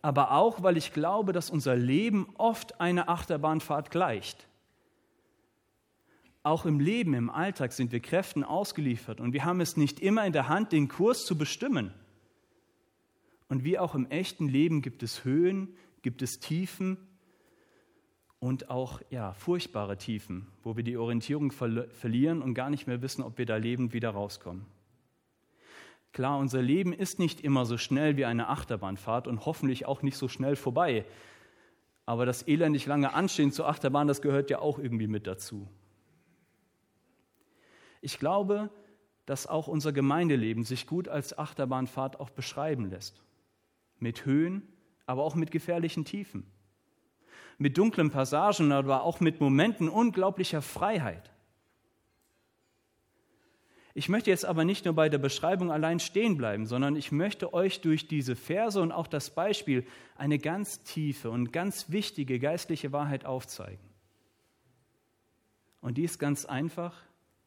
Aber 0.00 0.30
auch, 0.32 0.62
weil 0.62 0.78
ich 0.78 0.94
glaube, 0.94 1.34
dass 1.34 1.50
unser 1.50 1.76
Leben 1.76 2.32
oft 2.38 2.80
einer 2.80 3.10
Achterbahnfahrt 3.10 3.90
gleicht. 3.90 4.48
Auch 6.44 6.64
im 6.64 6.80
Leben, 6.80 7.12
im 7.12 7.28
Alltag 7.28 7.74
sind 7.74 7.92
wir 7.92 8.00
Kräften 8.00 8.42
ausgeliefert 8.42 9.20
und 9.20 9.34
wir 9.34 9.44
haben 9.44 9.60
es 9.60 9.76
nicht 9.76 10.00
immer 10.00 10.24
in 10.24 10.32
der 10.32 10.48
Hand, 10.48 10.72
den 10.72 10.88
Kurs 10.88 11.26
zu 11.26 11.36
bestimmen. 11.36 11.92
Und 13.52 13.64
wie 13.64 13.78
auch 13.78 13.94
im 13.94 14.06
echten 14.10 14.48
Leben 14.48 14.80
gibt 14.80 15.02
es 15.02 15.26
Höhen, 15.26 15.76
gibt 16.00 16.22
es 16.22 16.40
Tiefen 16.40 16.96
und 18.38 18.70
auch 18.70 19.02
ja, 19.10 19.34
furchtbare 19.34 19.98
Tiefen, 19.98 20.46
wo 20.62 20.74
wir 20.74 20.82
die 20.82 20.96
Orientierung 20.96 21.52
ver 21.52 21.86
verlieren 21.90 22.40
und 22.40 22.54
gar 22.54 22.70
nicht 22.70 22.86
mehr 22.86 23.02
wissen, 23.02 23.22
ob 23.22 23.36
wir 23.36 23.44
da 23.44 23.56
lebend 23.56 23.92
wieder 23.92 24.08
rauskommen. 24.08 24.64
Klar, 26.14 26.38
unser 26.38 26.62
Leben 26.62 26.94
ist 26.94 27.18
nicht 27.18 27.42
immer 27.42 27.66
so 27.66 27.76
schnell 27.76 28.16
wie 28.16 28.24
eine 28.24 28.48
Achterbahnfahrt 28.48 29.28
und 29.28 29.44
hoffentlich 29.44 29.84
auch 29.84 30.00
nicht 30.00 30.16
so 30.16 30.28
schnell 30.28 30.56
vorbei. 30.56 31.04
Aber 32.06 32.24
das 32.24 32.48
elendig 32.48 32.86
lange 32.86 33.12
Anstehen 33.12 33.52
zur 33.52 33.68
Achterbahn, 33.68 34.08
das 34.08 34.22
gehört 34.22 34.48
ja 34.48 34.60
auch 34.60 34.78
irgendwie 34.78 35.08
mit 35.08 35.26
dazu. 35.26 35.68
Ich 38.00 38.18
glaube, 38.18 38.70
dass 39.26 39.46
auch 39.46 39.68
unser 39.68 39.92
Gemeindeleben 39.92 40.64
sich 40.64 40.86
gut 40.86 41.06
als 41.06 41.36
Achterbahnfahrt 41.36 42.18
auch 42.18 42.30
beschreiben 42.30 42.88
lässt 42.88 43.22
mit 44.02 44.26
Höhen, 44.26 44.68
aber 45.06 45.22
auch 45.22 45.34
mit 45.34 45.50
gefährlichen 45.50 46.04
Tiefen, 46.04 46.44
mit 47.58 47.78
dunklen 47.78 48.10
Passagen, 48.10 48.72
aber 48.72 49.04
auch 49.04 49.20
mit 49.20 49.40
Momenten 49.40 49.88
unglaublicher 49.88 50.60
Freiheit. 50.60 51.30
Ich 53.94 54.08
möchte 54.08 54.30
jetzt 54.30 54.46
aber 54.46 54.64
nicht 54.64 54.86
nur 54.86 54.94
bei 54.94 55.10
der 55.10 55.18
Beschreibung 55.18 55.70
allein 55.70 56.00
stehen 56.00 56.38
bleiben, 56.38 56.66
sondern 56.66 56.96
ich 56.96 57.12
möchte 57.12 57.52
euch 57.52 57.82
durch 57.82 58.08
diese 58.08 58.36
Verse 58.36 58.80
und 58.80 58.90
auch 58.90 59.06
das 59.06 59.34
Beispiel 59.34 59.86
eine 60.16 60.38
ganz 60.38 60.82
tiefe 60.82 61.30
und 61.30 61.52
ganz 61.52 61.90
wichtige 61.90 62.38
geistliche 62.38 62.92
Wahrheit 62.92 63.26
aufzeigen. 63.26 63.84
Und 65.82 65.98
die 65.98 66.04
ist 66.04 66.18
ganz 66.18 66.46
einfach, 66.46 67.02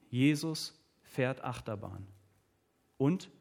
Jesus 0.10 0.80
fährt 1.02 1.44
Achterbahn. 1.44 2.06
Und 2.98 3.32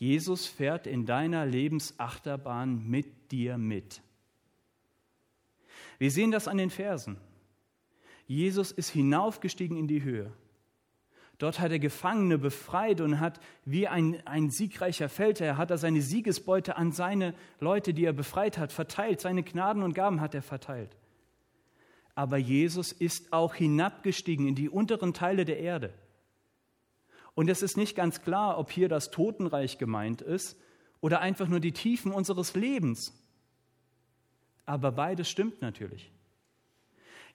Jesus 0.00 0.46
fährt 0.46 0.86
in 0.86 1.04
deiner 1.04 1.44
Lebensachterbahn 1.44 2.88
mit 2.88 3.30
dir 3.30 3.58
mit. 3.58 4.00
Wir 5.98 6.10
sehen 6.10 6.30
das 6.30 6.48
an 6.48 6.56
den 6.56 6.70
Versen. 6.70 7.18
Jesus 8.26 8.72
ist 8.72 8.88
hinaufgestiegen 8.88 9.76
in 9.76 9.88
die 9.88 10.02
Höhe. 10.02 10.32
Dort 11.36 11.60
hat 11.60 11.70
er 11.70 11.78
Gefangene 11.78 12.38
befreit 12.38 13.02
und 13.02 13.20
hat 13.20 13.40
wie 13.66 13.88
ein, 13.88 14.26
ein 14.26 14.48
siegreicher 14.48 15.10
Feldherr, 15.10 15.58
hat 15.58 15.70
er 15.70 15.76
seine 15.76 16.00
Siegesbeute 16.00 16.78
an 16.78 16.92
seine 16.92 17.34
Leute, 17.60 17.92
die 17.92 18.06
er 18.06 18.14
befreit 18.14 18.56
hat, 18.56 18.72
verteilt. 18.72 19.20
Seine 19.20 19.42
Gnaden 19.42 19.82
und 19.82 19.92
Gaben 19.92 20.22
hat 20.22 20.34
er 20.34 20.42
verteilt. 20.42 20.96
Aber 22.14 22.38
Jesus 22.38 22.92
ist 22.92 23.34
auch 23.34 23.54
hinabgestiegen 23.54 24.46
in 24.46 24.54
die 24.54 24.70
unteren 24.70 25.12
Teile 25.12 25.44
der 25.44 25.58
Erde. 25.58 25.92
Und 27.40 27.48
es 27.48 27.62
ist 27.62 27.78
nicht 27.78 27.96
ganz 27.96 28.20
klar, 28.20 28.58
ob 28.58 28.70
hier 28.70 28.90
das 28.90 29.10
Totenreich 29.10 29.78
gemeint 29.78 30.20
ist 30.20 30.58
oder 31.00 31.22
einfach 31.22 31.48
nur 31.48 31.60
die 31.60 31.72
Tiefen 31.72 32.12
unseres 32.12 32.54
Lebens. 32.54 33.18
Aber 34.66 34.92
beides 34.92 35.30
stimmt 35.30 35.62
natürlich. 35.62 36.12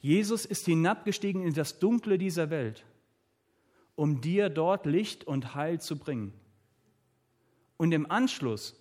Jesus 0.02 0.46
ist 0.46 0.66
hinabgestiegen 0.66 1.42
in 1.42 1.56
das 1.56 1.80
Dunkle 1.80 2.20
dieser 2.20 2.52
Welt, 2.52 2.86
um 3.96 4.22
dir 4.22 4.50
dort 4.50 4.86
Licht 4.86 5.24
und 5.24 5.56
Heil 5.56 5.82
zu 5.82 5.98
bringen. 5.98 6.34
Und 7.78 7.92
im 7.92 8.12
Anschluss 8.12 8.80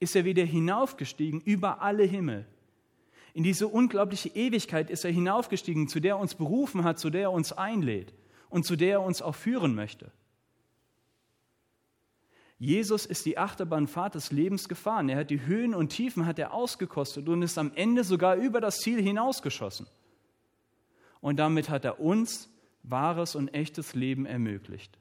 ist 0.00 0.16
er 0.16 0.26
wieder 0.26 0.44
hinaufgestiegen 0.44 1.40
über 1.40 1.80
alle 1.80 2.04
Himmel. 2.04 2.44
In 3.32 3.42
diese 3.42 3.68
unglaubliche 3.68 4.28
Ewigkeit 4.28 4.90
ist 4.90 5.06
er 5.06 5.12
hinaufgestiegen, 5.12 5.88
zu 5.88 5.98
der 5.98 6.16
er 6.16 6.20
uns 6.20 6.34
berufen 6.34 6.84
hat, 6.84 6.98
zu 6.98 7.08
der 7.08 7.22
er 7.22 7.32
uns 7.32 7.54
einlädt 7.54 8.12
und 8.50 8.66
zu 8.66 8.76
der 8.76 8.90
er 8.90 9.02
uns 9.02 9.22
auch 9.22 9.34
führen 9.34 9.74
möchte. 9.74 10.12
Jesus 12.58 13.06
ist 13.06 13.24
die 13.24 13.38
Achterbahnfahrt 13.38 14.16
des 14.16 14.32
Lebens 14.32 14.68
gefahren. 14.68 15.08
Er 15.08 15.18
hat 15.18 15.30
die 15.30 15.46
Höhen 15.46 15.74
und 15.74 15.90
Tiefen 15.90 16.26
hat 16.26 16.40
er 16.40 16.52
ausgekostet 16.52 17.28
und 17.28 17.42
ist 17.42 17.56
am 17.56 17.72
Ende 17.74 18.02
sogar 18.02 18.34
über 18.34 18.60
das 18.60 18.78
Ziel 18.78 19.00
hinausgeschossen. 19.00 19.86
Und 21.20 21.38
damit 21.38 21.68
hat 21.68 21.84
er 21.84 22.00
uns 22.00 22.50
wahres 22.82 23.36
und 23.36 23.48
echtes 23.54 23.94
Leben 23.94 24.26
ermöglicht. 24.26 24.98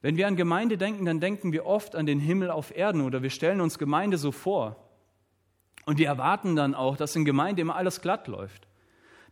Wenn 0.00 0.16
wir 0.16 0.28
an 0.28 0.36
Gemeinde 0.36 0.78
denken, 0.78 1.04
dann 1.04 1.18
denken 1.18 1.50
wir 1.50 1.66
oft 1.66 1.96
an 1.96 2.06
den 2.06 2.20
Himmel 2.20 2.50
auf 2.50 2.76
Erden 2.76 3.00
oder 3.00 3.22
wir 3.22 3.30
stellen 3.30 3.60
uns 3.60 3.78
Gemeinde 3.78 4.16
so 4.16 4.30
vor. 4.30 4.76
Und 5.86 5.98
wir 5.98 6.06
erwarten 6.06 6.54
dann 6.54 6.74
auch, 6.74 6.96
dass 6.96 7.16
in 7.16 7.24
Gemeinde 7.24 7.62
immer 7.62 7.74
alles 7.74 8.00
glatt 8.00 8.28
läuft, 8.28 8.68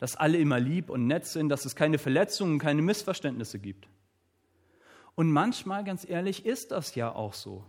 dass 0.00 0.17
alle 0.17 0.38
immer 0.38 0.59
lieb 0.59 0.91
und 0.91 1.07
nett 1.07 1.26
sind, 1.26 1.50
dass 1.50 1.67
es 1.67 1.76
keine 1.76 1.99
Verletzungen, 1.99 2.59
keine 2.59 2.83
Missverständnisse 2.83 3.61
gibt. 3.61 3.87
Und 5.16 5.32
manchmal, 5.32 5.82
ganz 5.82 6.08
ehrlich, 6.08 6.46
ist 6.46 6.70
das 6.70 6.94
ja 6.94 7.12
auch 7.12 7.35
so. 7.35 7.64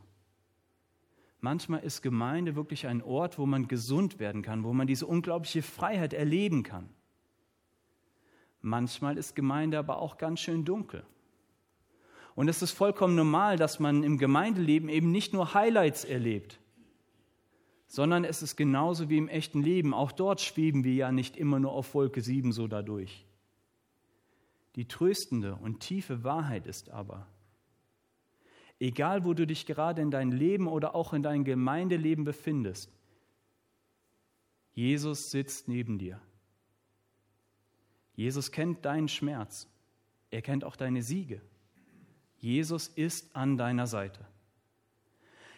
Manchmal 1.39 1.83
ist 1.83 2.01
Gemeinde 2.01 2.55
wirklich 2.55 2.87
ein 2.87 3.01
Ort, 3.01 3.39
wo 3.39 3.45
man 3.45 3.67
gesund 3.67 4.19
werden 4.19 4.41
kann, 4.41 4.63
wo 4.63 4.73
man 4.73 4.85
diese 4.85 5.07
unglaubliche 5.07 5.61
Freiheit 5.61 6.13
erleben 6.13 6.63
kann. 6.63 6.89
Manchmal 8.61 9.17
ist 9.17 9.35
Gemeinde 9.35 9.79
aber 9.79 9.99
auch 9.99 10.17
ganz 10.17 10.41
schön 10.41 10.65
dunkel. 10.65 11.05
Und 12.35 12.49
es 12.49 12.61
ist 12.61 12.71
vollkommen 12.71 13.15
normal, 13.15 13.55
dass 13.57 13.79
man 13.79 14.03
im 14.03 14.17
Gemeindeleben 14.17 14.89
eben 14.89 15.11
nicht 15.11 15.31
nur 15.33 15.53
Highlights 15.53 16.03
erlebt, 16.03 16.59
sondern 17.87 18.25
es 18.25 18.41
ist 18.41 18.57
genauso 18.57 19.09
wie 19.09 19.17
im 19.17 19.29
echten 19.29 19.63
Leben. 19.63 19.93
Auch 19.93 20.11
dort 20.11 20.41
schweben 20.41 20.83
wir 20.83 20.93
ja 20.93 21.11
nicht 21.11 21.37
immer 21.37 21.59
nur 21.59 21.71
auf 21.71 21.93
Wolke 21.93 22.21
7 22.21 22.51
so 22.51 22.67
dadurch. 22.67 23.25
Die 24.75 24.87
tröstende 24.87 25.55
und 25.55 25.79
tiefe 25.79 26.23
Wahrheit 26.23 26.67
ist 26.67 26.89
aber, 26.89 27.25
egal 28.79 29.25
wo 29.25 29.33
du 29.33 29.47
dich 29.47 29.65
gerade 29.65 30.01
in 30.01 30.11
deinem 30.11 30.31
Leben 30.31 30.67
oder 30.67 30.95
auch 30.95 31.13
in 31.13 31.23
deinem 31.23 31.43
Gemeindeleben 31.43 32.23
befindest, 32.23 32.91
Jesus 34.73 35.31
sitzt 35.31 35.67
neben 35.67 35.97
dir. 35.97 36.21
Jesus 38.13 38.51
kennt 38.51 38.85
deinen 38.85 39.07
Schmerz. 39.07 39.67
Er 40.29 40.41
kennt 40.41 40.63
auch 40.63 40.75
deine 40.75 41.01
Siege. 41.01 41.41
Jesus 42.39 42.87
ist 42.87 43.35
an 43.35 43.57
deiner 43.57 43.87
Seite. 43.87 44.25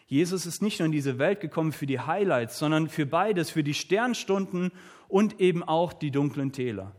Jesus 0.07 0.45
ist 0.45 0.61
nicht 0.61 0.79
nur 0.79 0.87
in 0.87 0.91
diese 0.91 1.19
Welt 1.19 1.39
gekommen 1.39 1.71
für 1.71 1.85
die 1.85 1.99
Highlights, 1.99 2.57
sondern 2.57 2.89
für 2.89 3.05
beides, 3.05 3.49
für 3.51 3.63
die 3.63 3.73
Sternstunden 3.73 4.71
und 5.07 5.39
eben 5.39 5.63
auch 5.63 5.93
die 5.93 6.11
dunklen 6.11 6.51
Täler. 6.51 6.95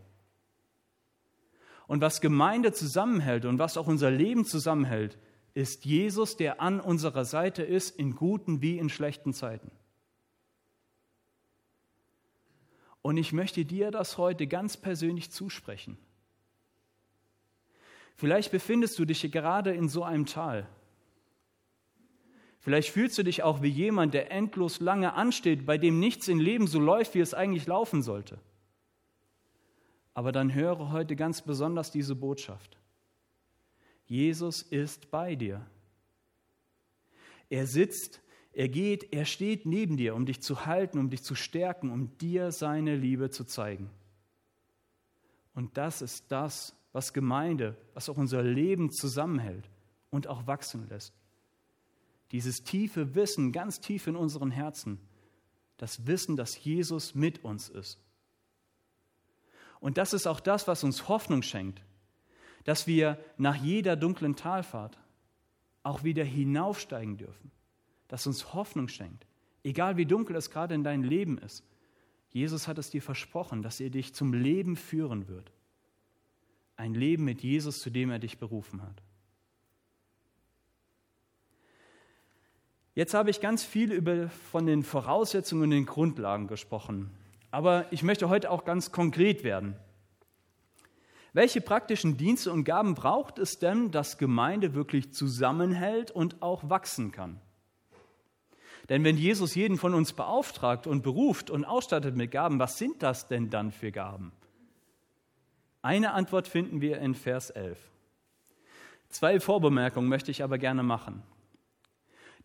Und 1.87 2.00
was 2.00 2.21
Gemeinde 2.21 2.73
zusammenhält 2.73 3.47
und 3.47 3.59
was 3.59 3.77
auch 3.77 3.89
unser 3.89 4.11
Leben 4.11 4.45
zusammenhält, 4.45 5.19
ist 5.54 5.85
Jesus, 5.85 6.37
der 6.37 6.61
an 6.61 6.80
unserer 6.80 7.25
Seite 7.25 7.62
ist, 7.62 7.97
in 7.99 8.14
guten 8.14 8.62
wie 8.62 8.78
in 8.78 8.88
schlechten 8.88 9.33
Zeiten. 9.33 9.71
Und 13.02 13.16
ich 13.16 13.33
möchte 13.33 13.64
dir 13.64 13.90
das 13.90 14.19
heute 14.19 14.47
ganz 14.47 14.76
persönlich 14.76 15.30
zusprechen. 15.30 15.97
Vielleicht 18.16 18.52
befindest 18.52 18.99
du 18.99 19.07
dich 19.07 19.23
gerade 19.33 19.73
in 19.73 19.88
so 19.88 20.04
einem 20.04 20.26
Tal. 20.26 20.69
Vielleicht 22.59 22.90
fühlst 22.90 23.16
du 23.16 23.23
dich 23.23 23.42
auch 23.42 23.62
wie 23.62 23.69
jemand, 23.69 24.12
der 24.12 24.30
endlos 24.30 24.80
lange 24.80 25.14
ansteht, 25.14 25.64
bei 25.64 25.78
dem 25.78 25.99
nichts 25.99 26.28
im 26.28 26.38
Leben 26.38 26.66
so 26.66 26.78
läuft, 26.78 27.14
wie 27.14 27.21
es 27.21 27.33
eigentlich 27.33 27.66
laufen 27.66 28.02
sollte. 28.02 28.38
Aber 30.12 30.33
dann 30.33 30.52
höre 30.52 30.92
heute 30.92 31.16
ganz 31.16 31.40
besonders 31.40 31.90
diese 31.90 32.14
Botschaft. 32.14 32.80
Jesus 34.11 34.62
ist 34.62 35.12
bei 35.12 35.37
dir. 35.37 35.64
Er 37.49 37.69
sitzt, 37.69 38.21
er 38.52 38.69
geht, 38.69 39.12
er 39.12 39.25
steht 39.25 39.67
neben 39.67 39.97
dir, 39.97 40.17
um 40.17 40.26
dich 40.26 40.43
zu 40.43 40.67
halten, 40.67 40.99
um 40.99 41.11
dich 41.11 41.23
zu 41.23 41.37
stärken, 41.37 41.90
um 41.93 42.19
dir 42.19 42.50
seine 42.50 42.97
Liebe 42.97 43.31
zu 43.31 43.45
zeigen. 43.45 43.88
Und 45.55 45.76
das 45.76 46.02
ist 46.02 46.25
das, 46.33 46.75
was 46.93 47.12
Gemeinde, 47.12 47.76
was 47.95 48.09
auch 48.09 48.17
unser 48.17 48.43
Leben 48.43 48.90
zusammenhält 48.90 49.71
und 50.11 50.26
auch 50.26 50.49
wachsen 50.49 50.88
lässt. 50.88 51.14
Dieses 52.33 52.64
tiefe 52.64 53.14
Wissen, 53.14 53.52
ganz 53.52 53.79
tief 53.79 54.09
in 54.09 54.17
unseren 54.17 54.50
Herzen, 54.50 54.99
das 55.76 56.09
Wissen, 56.09 56.35
dass 56.37 56.64
Jesus 56.64 57.14
mit 57.14 57.45
uns 57.45 57.69
ist. 57.69 58.00
Und 59.79 59.99
das 59.99 60.12
ist 60.14 60.26
auch 60.26 60.40
das, 60.40 60.67
was 60.67 60.83
uns 60.83 61.07
Hoffnung 61.07 61.43
schenkt, 61.43 61.85
dass 62.71 62.87
wir 62.87 63.19
nach 63.37 63.57
jeder 63.57 63.97
dunklen 63.97 64.37
Talfahrt 64.37 64.97
auch 65.83 66.05
wieder 66.05 66.23
hinaufsteigen 66.23 67.17
dürfen, 67.17 67.50
dass 68.07 68.29
uns 68.29 68.55
Hoffnung 68.55 68.87
schenkt, 68.87 69.27
egal 69.65 69.97
wie 69.97 70.07
dunkel 70.07 70.37
es 70.37 70.53
gerade 70.53 70.77
in 70.77 70.85
deinem 70.85 71.03
Leben 71.03 71.37
ist. 71.38 71.64
Jesus 72.29 72.68
hat 72.68 72.79
es 72.79 72.88
dir 72.88 73.03
versprochen, 73.03 73.64
dass 73.64 73.81
er 73.81 73.90
dich 73.90 74.14
zum 74.14 74.33
Leben 74.33 74.77
führen 74.77 75.27
wird. 75.27 75.51
Ein 76.77 76.94
Leben 76.94 77.25
mit 77.25 77.42
Jesus, 77.42 77.81
zu 77.81 77.90
dem 77.90 78.09
er 78.09 78.21
dich 78.21 78.38
berufen 78.38 78.83
hat. 78.83 79.03
Jetzt 82.94 83.14
habe 83.14 83.31
ich 83.31 83.40
ganz 83.40 83.64
viel 83.64 83.90
über, 83.90 84.29
von 84.53 84.66
den 84.66 84.85
Voraussetzungen 84.85 85.64
und 85.64 85.71
den 85.71 85.87
Grundlagen 85.87 86.47
gesprochen. 86.47 87.11
Aber 87.51 87.92
ich 87.92 88.05
möchte 88.05 88.29
heute 88.29 88.49
auch 88.49 88.64
ganz 88.64 88.92
konkret 88.92 89.42
werden. 89.42 89.75
Welche 91.33 91.61
praktischen 91.61 92.16
Dienste 92.16 92.53
und 92.53 92.64
Gaben 92.64 92.95
braucht 92.95 93.38
es 93.38 93.59
denn, 93.59 93.90
dass 93.90 94.19
Gemeinde 94.19 94.75
wirklich 94.75 95.12
zusammenhält 95.12 96.11
und 96.11 96.43
auch 96.43 96.69
wachsen 96.69 97.12
kann? 97.12 97.40
Denn 98.88 99.05
wenn 99.05 99.16
Jesus 99.16 99.55
jeden 99.55 99.79
von 99.79 99.95
uns 99.95 100.12
beauftragt 100.12 100.88
und 100.88 101.03
beruft 101.03 101.49
und 101.49 101.64
ausstattet 101.64 102.16
mit 102.16 102.33
Gaben, 102.33 102.59
was 102.59 102.77
sind 102.77 103.03
das 103.05 103.29
denn 103.29 103.49
dann 103.49 103.71
für 103.71 103.93
Gaben? 103.93 104.33
Eine 105.81 106.12
Antwort 106.12 106.49
finden 106.49 106.81
wir 106.81 106.99
in 106.99 107.14
Vers 107.14 107.51
11. 107.51 107.79
Zwei 109.09 109.38
Vorbemerkungen 109.38 110.09
möchte 110.09 110.33
ich 110.33 110.43
aber 110.43 110.59
gerne 110.59 110.83
machen. 110.83 111.23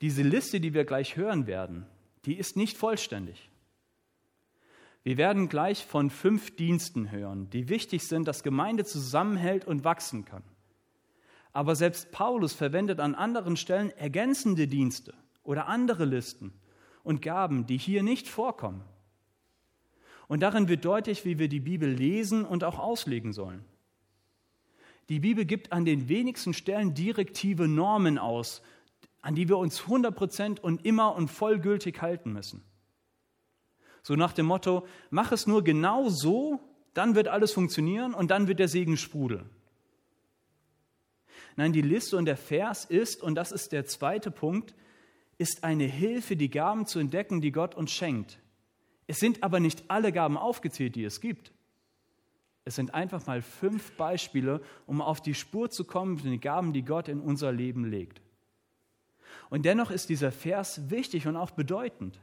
Diese 0.02 0.22
Liste, 0.22 0.60
die 0.60 0.74
wir 0.74 0.86
gleich 0.86 1.16
hören 1.16 1.48
werden, 1.48 1.88
die 2.26 2.36
ist 2.36 2.58
nicht 2.58 2.78
vollständig. 2.78 3.50
Wir 5.06 5.18
werden 5.18 5.50
gleich 5.50 5.86
von 5.86 6.10
fünf 6.10 6.56
Diensten 6.56 7.12
hören, 7.12 7.48
die 7.52 7.70
wichtig 7.70 8.08
sind, 8.08 8.28
dass 8.28 8.42
Gemeinde 8.42 8.86
zusammenhält 8.86 9.64
und 9.64 9.84
wachsen 9.84 10.26
kann. 10.26 10.42
Aber 11.54 11.76
selbst 11.76 12.12
Paulus 12.12 12.54
verwendet 12.54 13.00
an 13.00 13.14
anderen 13.14 13.56
Stellen 13.56 13.92
ergänzende 13.92 14.68
Dienste 14.68 15.14
oder 15.44 15.68
andere 15.68 16.06
Listen 16.06 16.54
und 17.04 17.22
Gaben, 17.22 17.68
die 17.68 17.78
hier 17.78 18.02
nicht 18.02 18.28
vorkommen. 18.28 18.84
Und 20.28 20.40
darin 20.40 20.70
wird 20.70 20.84
deutlich, 20.84 21.24
wie 21.24 21.38
wir 21.38 21.50
die 21.50 21.60
Bibel 21.60 21.88
lesen 21.88 22.44
und 22.44 22.64
auch 22.64 22.80
auslegen 22.80 23.32
sollen. 23.32 23.64
Die 25.10 25.20
Bibel 25.20 25.46
gibt 25.46 25.72
an 25.72 25.86
den 25.86 26.10
wenigsten 26.10 26.56
Stellen 26.56 26.96
direktive 26.96 27.68
Normen 27.68 28.18
aus, 28.18 28.64
an 29.22 29.36
die 29.36 29.50
wir 29.50 29.60
uns 29.60 29.84
100% 29.84 30.60
und 30.62 30.84
immer 30.84 31.16
und 31.16 31.28
vollgültig 31.28 32.02
halten 32.02 32.34
müssen. 32.34 32.64
So 34.06 34.16
nach 34.16 34.34
dem 34.34 34.46
Motto, 34.46 34.86
mach 35.10 35.32
es 35.32 35.48
nur 35.48 35.64
genau 35.64 36.10
so, 36.10 36.60
dann 36.94 37.16
wird 37.16 37.28
alles 37.28 37.54
funktionieren 37.54 38.14
und 38.14 38.30
dann 38.30 38.48
wird 38.48 38.60
der 38.60 38.68
Segen 38.68 38.98
sprudeln. 38.98 39.50
Nein, 41.56 41.74
die 41.74 41.82
Liste 41.82 42.16
und 42.16 42.26
der 42.26 42.38
Vers 42.38 42.86
ist, 42.86 43.24
und 43.24 43.34
das 43.34 43.52
ist 43.52 43.72
der 43.72 43.88
zweite 43.88 44.30
Punkt, 44.30 44.76
ist 45.40 45.64
eine 45.64 45.86
Hilfe, 45.86 46.36
die 46.36 46.52
Gaben 46.52 46.86
zu 46.86 47.00
entdecken, 47.00 47.42
die 47.42 47.52
Gott 47.52 47.74
uns 47.74 47.94
schenkt. 47.94 48.38
Es 49.08 49.18
sind 49.18 49.42
aber 49.42 49.60
nicht 49.60 49.86
alle 49.88 50.12
Gaben 50.12 50.38
aufgezählt, 50.38 50.96
die 50.96 51.04
es 51.04 51.20
gibt. 51.20 51.52
Es 52.64 52.76
sind 52.76 52.94
einfach 52.94 53.26
mal 53.26 53.42
fünf 53.42 53.92
Beispiele, 53.94 54.62
um 54.86 55.02
auf 55.02 55.20
die 55.20 55.34
Spur 55.34 55.72
zu 55.72 55.84
kommen 55.84 56.20
von 56.20 56.30
den 56.30 56.42
Gaben, 56.42 56.74
die 56.74 56.86
Gott 56.86 57.08
in 57.08 57.22
unser 57.22 57.52
Leben 57.52 57.86
legt. 57.86 58.22
Und 59.50 59.66
dennoch 59.66 59.90
ist 59.90 60.10
dieser 60.10 60.32
Vers 60.32 60.92
wichtig 60.92 61.26
und 61.26 61.38
auch 61.38 61.50
bedeutend. 61.50 62.20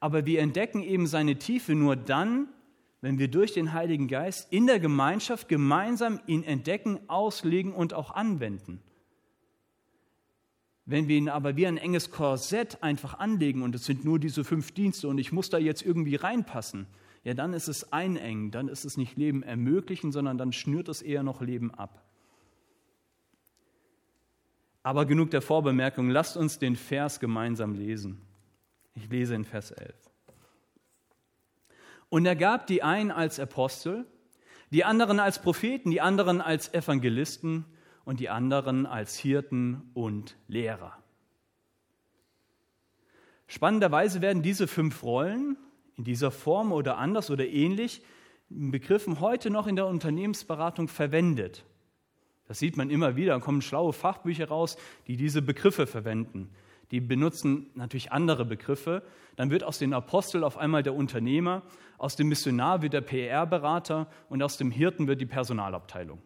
Aber 0.00 0.26
wir 0.26 0.40
entdecken 0.40 0.82
eben 0.82 1.06
seine 1.06 1.36
Tiefe 1.36 1.74
nur 1.74 1.96
dann, 1.96 2.48
wenn 3.00 3.18
wir 3.18 3.28
durch 3.28 3.52
den 3.52 3.72
Heiligen 3.72 4.08
Geist 4.08 4.52
in 4.52 4.66
der 4.66 4.80
Gemeinschaft 4.80 5.48
gemeinsam 5.48 6.20
ihn 6.26 6.42
entdecken, 6.42 6.98
auslegen 7.08 7.72
und 7.72 7.94
auch 7.94 8.10
anwenden. 8.10 8.80
Wenn 10.86 11.08
wir 11.08 11.16
ihn 11.16 11.28
aber 11.28 11.56
wie 11.56 11.66
ein 11.66 11.78
enges 11.78 12.10
Korsett 12.10 12.82
einfach 12.82 13.18
anlegen 13.18 13.62
und 13.62 13.74
es 13.74 13.84
sind 13.84 14.04
nur 14.04 14.18
diese 14.18 14.44
fünf 14.44 14.70
Dienste 14.72 15.08
und 15.08 15.18
ich 15.18 15.32
muss 15.32 15.50
da 15.50 15.58
jetzt 15.58 15.82
irgendwie 15.82 16.14
reinpassen, 16.14 16.86
ja, 17.24 17.34
dann 17.34 17.54
ist 17.54 17.66
es 17.66 17.92
einengen, 17.92 18.52
dann 18.52 18.68
ist 18.68 18.84
es 18.84 18.96
nicht 18.96 19.16
Leben 19.16 19.42
ermöglichen, 19.42 20.12
sondern 20.12 20.38
dann 20.38 20.52
schnürt 20.52 20.88
es 20.88 21.02
eher 21.02 21.24
noch 21.24 21.40
Leben 21.40 21.74
ab. 21.74 22.04
Aber 24.84 25.06
genug 25.06 25.32
der 25.32 25.42
Vorbemerkung, 25.42 26.08
lasst 26.08 26.36
uns 26.36 26.60
den 26.60 26.76
Vers 26.76 27.18
gemeinsam 27.18 27.74
lesen. 27.74 28.20
Ich 28.96 29.08
lese 29.08 29.36
in 29.36 29.44
Vers 29.44 29.70
11. 29.70 29.94
Und 32.08 32.26
er 32.26 32.36
gab 32.36 32.66
die 32.66 32.82
einen 32.82 33.12
als 33.12 33.38
Apostel, 33.38 34.06
die 34.70 34.84
anderen 34.84 35.20
als 35.20 35.40
Propheten, 35.40 35.92
die 35.92 36.00
anderen 36.00 36.40
als 36.40 36.74
Evangelisten, 36.74 37.64
und 38.06 38.20
die 38.20 38.30
anderen 38.30 38.86
als 38.86 39.18
Hirten 39.18 39.90
und 39.92 40.36
Lehrer. 40.46 40.96
Spannenderweise 43.48 44.22
werden 44.22 44.42
diese 44.42 44.68
fünf 44.68 45.02
Rollen 45.02 45.58
in 45.96 46.04
dieser 46.04 46.30
Form 46.30 46.72
oder 46.72 46.98
anders 46.98 47.30
oder 47.30 47.46
ähnlich 47.46 48.02
in 48.48 48.70
Begriffen 48.70 49.20
heute 49.20 49.50
noch 49.50 49.66
in 49.66 49.74
der 49.74 49.86
Unternehmensberatung 49.86 50.86
verwendet. 50.86 51.64
Das 52.46 52.60
sieht 52.60 52.76
man 52.76 52.90
immer 52.90 53.16
wieder, 53.16 53.34
da 53.34 53.40
kommen 53.40 53.60
schlaue 53.60 53.92
Fachbücher 53.92 54.46
raus, 54.46 54.76
die 55.08 55.16
diese 55.16 55.42
Begriffe 55.42 55.88
verwenden. 55.88 56.50
Die 56.90 57.00
benutzen 57.00 57.70
natürlich 57.74 58.12
andere 58.12 58.44
Begriffe. 58.44 59.02
Dann 59.36 59.50
wird 59.50 59.64
aus 59.64 59.78
dem 59.78 59.92
Apostel 59.92 60.44
auf 60.44 60.56
einmal 60.56 60.82
der 60.82 60.94
Unternehmer, 60.94 61.62
aus 61.98 62.16
dem 62.16 62.28
Missionar 62.28 62.82
wird 62.82 62.92
der 62.92 63.00
PR-Berater 63.00 64.06
und 64.28 64.42
aus 64.42 64.56
dem 64.56 64.70
Hirten 64.70 65.06
wird 65.06 65.20
die 65.20 65.26
Personalabteilung. 65.26 66.20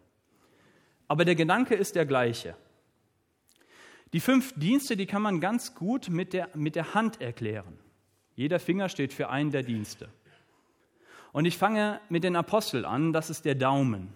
Aber 1.09 1.25
der 1.25 1.35
Gedanke 1.35 1.75
ist 1.75 1.94
der 1.94 2.07
gleiche. 2.07 2.57
Die 4.12 4.20
fünf 4.20 4.53
Dienste, 4.57 4.96
die 4.96 5.07
kann 5.07 5.23
man 5.23 5.40
ganz 5.40 5.75
gut 5.75 6.09
mit 6.09 6.33
der, 6.33 6.49
mit 6.55 6.75
der 6.75 6.94
Hand 6.94 7.20
erklären. 7.20 7.79
Jeder 8.35 8.59
Finger 8.59 8.88
steht 8.88 9.12
für 9.12 9.29
einen 9.29 9.51
der 9.51 9.62
Dienste. 9.62 10.09
Und 11.33 11.44
ich 11.44 11.57
fange 11.57 12.01
mit 12.09 12.25
den 12.25 12.37
Aposteln 12.37 12.85
an, 12.85 13.12
das 13.12 13.31
ist 13.31 13.44
der 13.44 13.55
Daumen. 13.55 14.12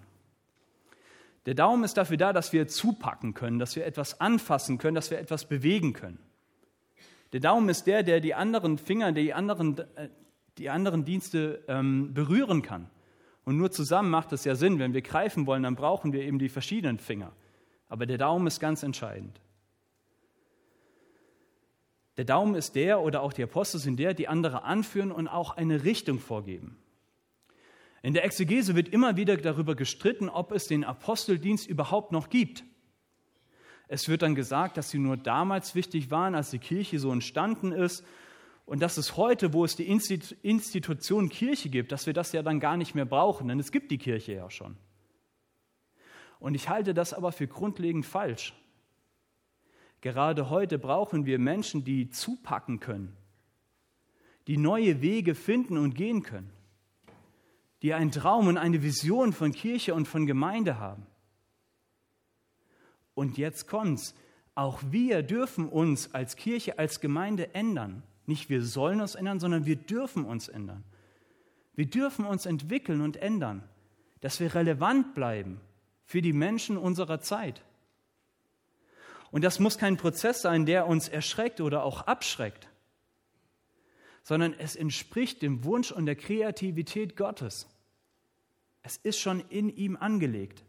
Der 1.47 1.55
Daumen 1.55 1.85
ist 1.85 1.97
dafür 1.97 2.17
da, 2.17 2.33
dass 2.33 2.53
wir 2.53 2.67
zupacken 2.67 3.35
können, 3.35 3.59
dass 3.59 3.77
wir 3.77 3.87
etwas 3.87 4.21
anfassen 4.21 4.79
können, 4.79 4.95
dass 4.95 5.11
wir 5.11 5.19
etwas 5.19 5.49
bewegen 5.49 5.93
können. 5.93 6.19
Der 7.35 7.41
Daumen 7.41 7.69
ist 7.69 7.89
der, 7.89 8.05
der 8.05 8.21
die 8.21 8.33
anderen 8.33 8.79
Finger, 8.79 9.11
die 9.11 9.35
anderen, 9.35 9.77
äh, 9.97 10.09
die 10.57 10.71
anderen 10.71 11.05
Dienste 11.05 11.65
ähm, 11.67 12.15
berühren 12.15 12.63
kann. 12.63 12.89
Und 13.45 13.57
nur 13.57 13.73
zusammen 13.73 14.09
macht 14.09 14.33
es 14.33 14.45
ja 14.45 14.55
Sinn. 14.55 14.79
Wenn 14.79 14.95
wir 14.95 15.03
greifen 15.03 15.45
wollen, 15.45 15.65
dann 15.65 15.75
brauchen 15.75 16.13
wir 16.13 16.23
eben 16.23 16.39
die 16.39 16.49
verschiedenen 16.49 17.01
Finger. 17.01 17.33
Aber 17.89 18.07
der 18.07 18.19
Daumen 18.19 18.47
ist 18.47 18.61
ganz 18.61 18.85
entscheidend. 18.85 19.41
Der 22.19 22.25
Daumen 22.25 22.55
ist 22.55 22.77
der 22.77 23.01
oder 23.01 23.21
auch 23.23 23.33
die 23.33 23.43
Apostel 23.43 23.81
sind 23.81 23.99
der, 23.99 24.15
die 24.15 24.29
andere 24.29 24.63
anführen 24.63 25.11
und 25.11 25.27
auch 25.27 25.57
eine 25.57 25.83
Richtung 25.83 26.21
vorgeben. 26.21 26.79
In 28.05 28.15
der 28.15 28.25
Exegese 28.25 28.77
wird 28.77 28.91
immer 28.91 29.17
wieder 29.17 29.37
darüber 29.39 29.75
gestritten, 29.75 30.29
ob 30.29 30.53
es 30.53 30.69
den 30.69 30.85
Aposteldienst 30.85 31.67
überhaupt 31.67 32.13
noch 32.13 32.29
gibt. 32.29 32.63
Es 33.89 34.09
wird 34.09 34.23
dann 34.23 34.35
gesagt, 34.35 34.77
dass 34.77 34.91
sie 34.91 34.99
nur 34.99 35.17
damals 35.17 35.75
wichtig 35.75 36.11
waren, 36.11 36.35
als 36.35 36.51
die 36.51 36.59
Kirche 36.59 36.99
so 36.99 37.13
entstanden 37.13 37.73
ist 37.73 38.05
und 38.67 38.81
dass 38.81 38.97
es 38.97 39.17
heute, 39.17 39.53
wo 39.53 39.65
es 39.65 39.77
die 39.77 39.87
Institution 39.87 41.29
Kirche 41.29 41.69
gibt, 41.69 41.93
dass 41.93 42.07
wir 42.07 42.15
das 42.15 42.33
ja 42.33 42.43
dann 42.43 42.61
gar 42.61 42.77
nicht 42.77 42.95
mehr 42.95 43.05
brauchen, 43.05 43.49
denn 43.49 43.61
es 43.61 43.73
gibt 43.73 43.91
die 43.91 43.99
Kirche 43.99 44.33
ja 44.33 44.51
schon. 44.51 44.77
Und 46.39 46.55
ich 46.55 46.69
halte 46.69 46.95
das 46.95 47.13
aber 47.13 47.33
für 47.33 47.47
grundlegend 47.47 48.07
falsch. 48.07 48.55
Gerade 50.01 50.51
heute 50.51 50.79
brauchen 50.79 51.25
wir 51.25 51.39
Menschen, 51.39 51.85
die 51.85 52.11
zupacken 52.11 52.81
können, 52.81 53.17
die 54.47 54.59
neue 54.59 55.01
Wege 55.01 55.35
finden 55.35 55.79
und 55.79 55.95
gehen 55.95 56.23
können, 56.23 56.51
die 57.81 57.95
einen 57.95 58.11
Traum 58.11 58.47
und 58.47 58.59
eine 58.59 58.83
Vision 58.83 59.33
von 59.33 59.53
Kirche 59.53 59.95
und 59.95 60.07
von 60.07 60.27
Gemeinde 60.27 60.79
haben. 60.79 61.07
Und 63.15 63.39
jetzt 63.39 63.69
kommt's. 63.69 64.15
Auch 64.55 64.81
wir 64.91 65.23
dürfen 65.23 65.69
uns 65.69 66.15
als 66.15 66.37
Kirche, 66.37 66.79
als 66.79 67.01
Gemeinde 67.01 67.55
ändern. 67.55 68.03
Nicht 68.27 68.49
wir 68.49 68.63
sollen 68.63 69.01
uns 69.01 69.15
ändern, 69.15 69.41
sondern 69.41 69.67
wir 69.67 69.77
dürfen 69.77 70.25
uns 70.25 70.49
ändern. 70.49 70.85
Wir 71.75 71.87
dürfen 71.87 72.25
uns 72.25 72.47
entwickeln 72.47 73.01
und 73.01 73.17
ändern, 73.17 73.69
dass 74.21 74.41
wir 74.41 74.55
relevant 74.55 75.15
bleiben 75.15 75.61
für 76.05 76.23
die 76.23 76.33
Menschen 76.33 76.77
unserer 76.77 77.21
Zeit. 77.21 77.63
Und 79.31 79.43
das 79.43 79.59
muss 79.59 79.79
kein 79.79 79.97
Prozess 79.97 80.43
sein, 80.43 80.65
der 80.65 80.87
uns 80.87 81.09
erschreckt 81.09 81.61
oder 81.61 81.83
auch 81.83 82.03
abschreckt, 82.03 82.69
sondern 84.23 84.55
es 84.57 84.77
entspricht 84.77 85.43
dem 85.43 85.65
Wunsch 85.65 85.91
und 85.91 86.07
der 86.07 86.15
Kreativität 86.15 87.17
Gottes. 87.17 87.69
Es 88.83 88.97
ist 88.97 89.19
schon 89.19 89.41
in 89.49 89.75
ihm 89.75 89.97
angelegt. 89.97 90.63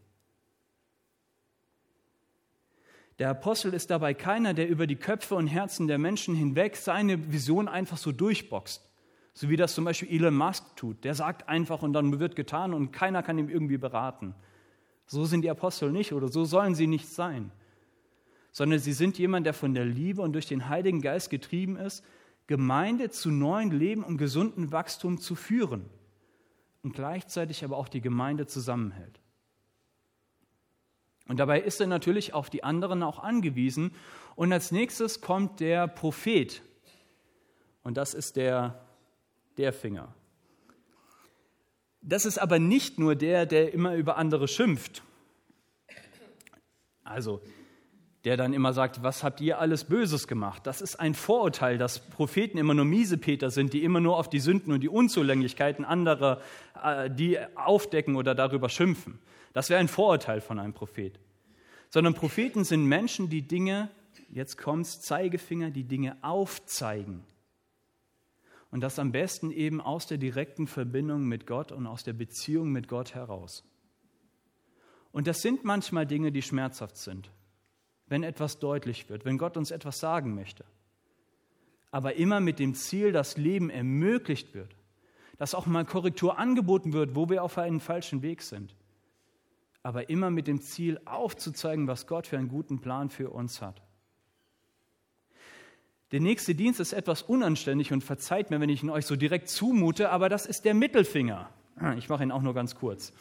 Der 3.19 3.29
Apostel 3.29 3.73
ist 3.73 3.89
dabei 3.91 4.13
keiner, 4.13 4.53
der 4.53 4.67
über 4.67 4.87
die 4.87 4.97
Köpfe 4.97 5.35
und 5.35 5.47
Herzen 5.47 5.87
der 5.87 5.97
Menschen 5.97 6.35
hinweg 6.35 6.75
seine 6.75 7.31
Vision 7.31 7.67
einfach 7.67 7.97
so 7.97 8.11
durchboxt. 8.11 8.89
So 9.33 9.49
wie 9.49 9.57
das 9.57 9.73
zum 9.73 9.85
Beispiel 9.85 10.09
Elon 10.09 10.35
Musk 10.35 10.75
tut. 10.75 11.03
Der 11.03 11.15
sagt 11.15 11.47
einfach 11.47 11.81
und 11.81 11.93
dann 11.93 12.19
wird 12.19 12.35
getan 12.35 12.73
und 12.73 12.91
keiner 12.91 13.23
kann 13.23 13.37
ihm 13.37 13.49
irgendwie 13.49 13.77
beraten. 13.77 14.35
So 15.07 15.25
sind 15.25 15.41
die 15.41 15.49
Apostel 15.49 15.91
nicht 15.91 16.13
oder 16.13 16.27
so 16.27 16.45
sollen 16.45 16.75
sie 16.75 16.87
nicht 16.87 17.07
sein 17.07 17.51
sondern 18.55 18.79
sie 18.79 18.93
sind 18.93 19.17
jemand, 19.17 19.45
der 19.45 19.53
von 19.53 19.73
der 19.73 19.83
Liebe 19.83 20.21
und 20.21 20.31
durch 20.31 20.45
den 20.45 20.69
Heiligen 20.69 21.01
Geist 21.01 21.29
getrieben 21.29 21.75
ist, 21.75 22.05
Gemeinde 22.47 23.09
zu 23.09 23.29
neuen 23.29 23.69
Leben 23.69 24.01
und 24.01 24.17
gesunden 24.17 24.71
Wachstum 24.71 25.19
zu 25.19 25.35
führen 25.35 25.83
und 26.81 26.93
gleichzeitig 26.93 27.65
aber 27.65 27.75
auch 27.75 27.89
die 27.89 27.99
Gemeinde 27.99 28.47
zusammenhält. 28.47 29.19
Und 31.27 31.37
dabei 31.37 31.61
ist 31.61 31.81
er 31.81 31.87
natürlich 31.87 32.33
auf 32.33 32.49
die 32.49 32.63
anderen 32.63 33.03
auch 33.03 33.19
angewiesen. 33.19 33.91
Und 34.35 34.53
als 34.53 34.71
nächstes 34.71 35.21
kommt 35.21 35.59
der 35.59 35.87
Prophet. 35.87 36.61
Und 37.83 37.97
das 37.97 38.13
ist 38.13 38.35
der, 38.35 38.85
der 39.57 39.73
Finger. 39.73 40.13
Das 42.01 42.25
ist 42.25 42.37
aber 42.37 42.59
nicht 42.59 42.99
nur 42.99 43.15
der, 43.15 43.45
der 43.45 43.73
immer 43.73 43.95
über 43.95 44.17
andere 44.17 44.47
schimpft. 44.47 45.01
Also 47.03 47.41
der 48.25 48.37
dann 48.37 48.53
immer 48.53 48.73
sagt, 48.73 49.03
was 49.03 49.23
habt 49.23 49.39
ihr 49.39 49.59
alles 49.59 49.83
Böses 49.83 50.27
gemacht? 50.27 50.65
Das 50.65 50.81
ist 50.81 50.99
ein 50.99 51.13
Vorurteil, 51.13 51.77
dass 51.77 51.99
Propheten 51.99 52.57
immer 52.57 52.73
nur 52.73 52.85
Miesepeter 52.85 53.51
sind, 53.51 53.71
die 53.71 53.83
immer 53.83 53.99
nur 53.99 54.17
auf 54.17 54.31
die 54.31 54.39
Sünden 54.39 54.73
und 54.73 54.81
die 54.81 54.89
Unzulänglichkeiten 54.89 55.85
anderer, 55.85 56.41
äh, 56.83 57.09
die 57.11 57.37
aufdecken 57.55 58.15
oder 58.15 58.33
darüber 58.33 58.67
schimpfen. 58.67 59.19
Das 59.55 59.71
wäre 59.71 59.79
ein 59.79 59.87
Vorurteil 59.87 60.39
von 60.39 60.59
einem 60.59 60.73
Prophet. 60.73 61.19
Sondern 61.89 62.13
Propheten 62.13 62.63
sind 62.63 62.85
Menschen, 62.85 63.29
die 63.29 63.41
Dinge, 63.41 63.89
jetzt 64.29 64.59
kommt's, 64.59 65.01
Zeigefinger, 65.01 65.71
die 65.71 65.85
Dinge 65.85 66.17
aufzeigen. 66.21 67.23
Und 68.69 68.81
das 68.81 68.99
am 68.99 69.11
besten 69.11 69.49
eben 69.49 69.81
aus 69.81 70.05
der 70.05 70.19
direkten 70.19 70.67
Verbindung 70.67 71.23
mit 71.23 71.47
Gott 71.47 71.71
und 71.71 71.87
aus 71.87 72.03
der 72.03 72.13
Beziehung 72.13 72.71
mit 72.71 72.87
Gott 72.87 73.15
heraus. 73.15 73.63
Und 75.11 75.25
das 75.25 75.41
sind 75.41 75.63
manchmal 75.63 76.05
Dinge, 76.05 76.31
die 76.31 76.43
schmerzhaft 76.43 76.97
sind 76.97 77.31
wenn 78.07 78.23
etwas 78.23 78.59
deutlich 78.59 79.09
wird, 79.09 79.25
wenn 79.25 79.37
Gott 79.37 79.57
uns 79.57 79.71
etwas 79.71 79.99
sagen 79.99 80.35
möchte. 80.35 80.65
Aber 81.91 82.15
immer 82.15 82.39
mit 82.39 82.59
dem 82.59 82.75
Ziel, 82.75 83.11
dass 83.11 83.37
Leben 83.37 83.69
ermöglicht 83.69 84.53
wird, 84.53 84.75
dass 85.37 85.55
auch 85.55 85.65
mal 85.65 85.85
Korrektur 85.85 86.37
angeboten 86.37 86.93
wird, 86.93 87.15
wo 87.15 87.29
wir 87.29 87.43
auf 87.43 87.57
einem 87.57 87.79
falschen 87.79 88.21
Weg 88.21 88.41
sind. 88.41 88.75
Aber 89.85 90.09
immer 90.09 90.31
mit 90.31 90.47
dem 90.47 90.61
Ziel 90.61 90.99
aufzuzeigen, 91.05 91.85
was 91.85 92.07
Gott 92.07 92.25
für 92.25 92.39
einen 92.39 92.47
guten 92.47 92.81
Plan 92.81 93.11
für 93.11 93.29
uns 93.29 93.61
hat. 93.61 93.83
Der 96.11 96.19
nächste 96.19 96.55
Dienst 96.55 96.79
ist 96.79 96.91
etwas 96.91 97.21
unanständig 97.21 97.93
und 97.93 98.03
verzeiht 98.03 98.49
mir, 98.49 98.59
wenn 98.59 98.69
ich 98.69 98.81
ihn 98.81 98.89
euch 98.89 99.05
so 99.05 99.15
direkt 99.15 99.47
zumute, 99.47 100.09
aber 100.09 100.27
das 100.27 100.47
ist 100.47 100.65
der 100.65 100.73
Mittelfinger. 100.73 101.51
Ich 101.99 102.09
mache 102.09 102.23
ihn 102.23 102.31
auch 102.31 102.41
nur 102.41 102.55
ganz 102.55 102.73
kurz. 102.73 103.13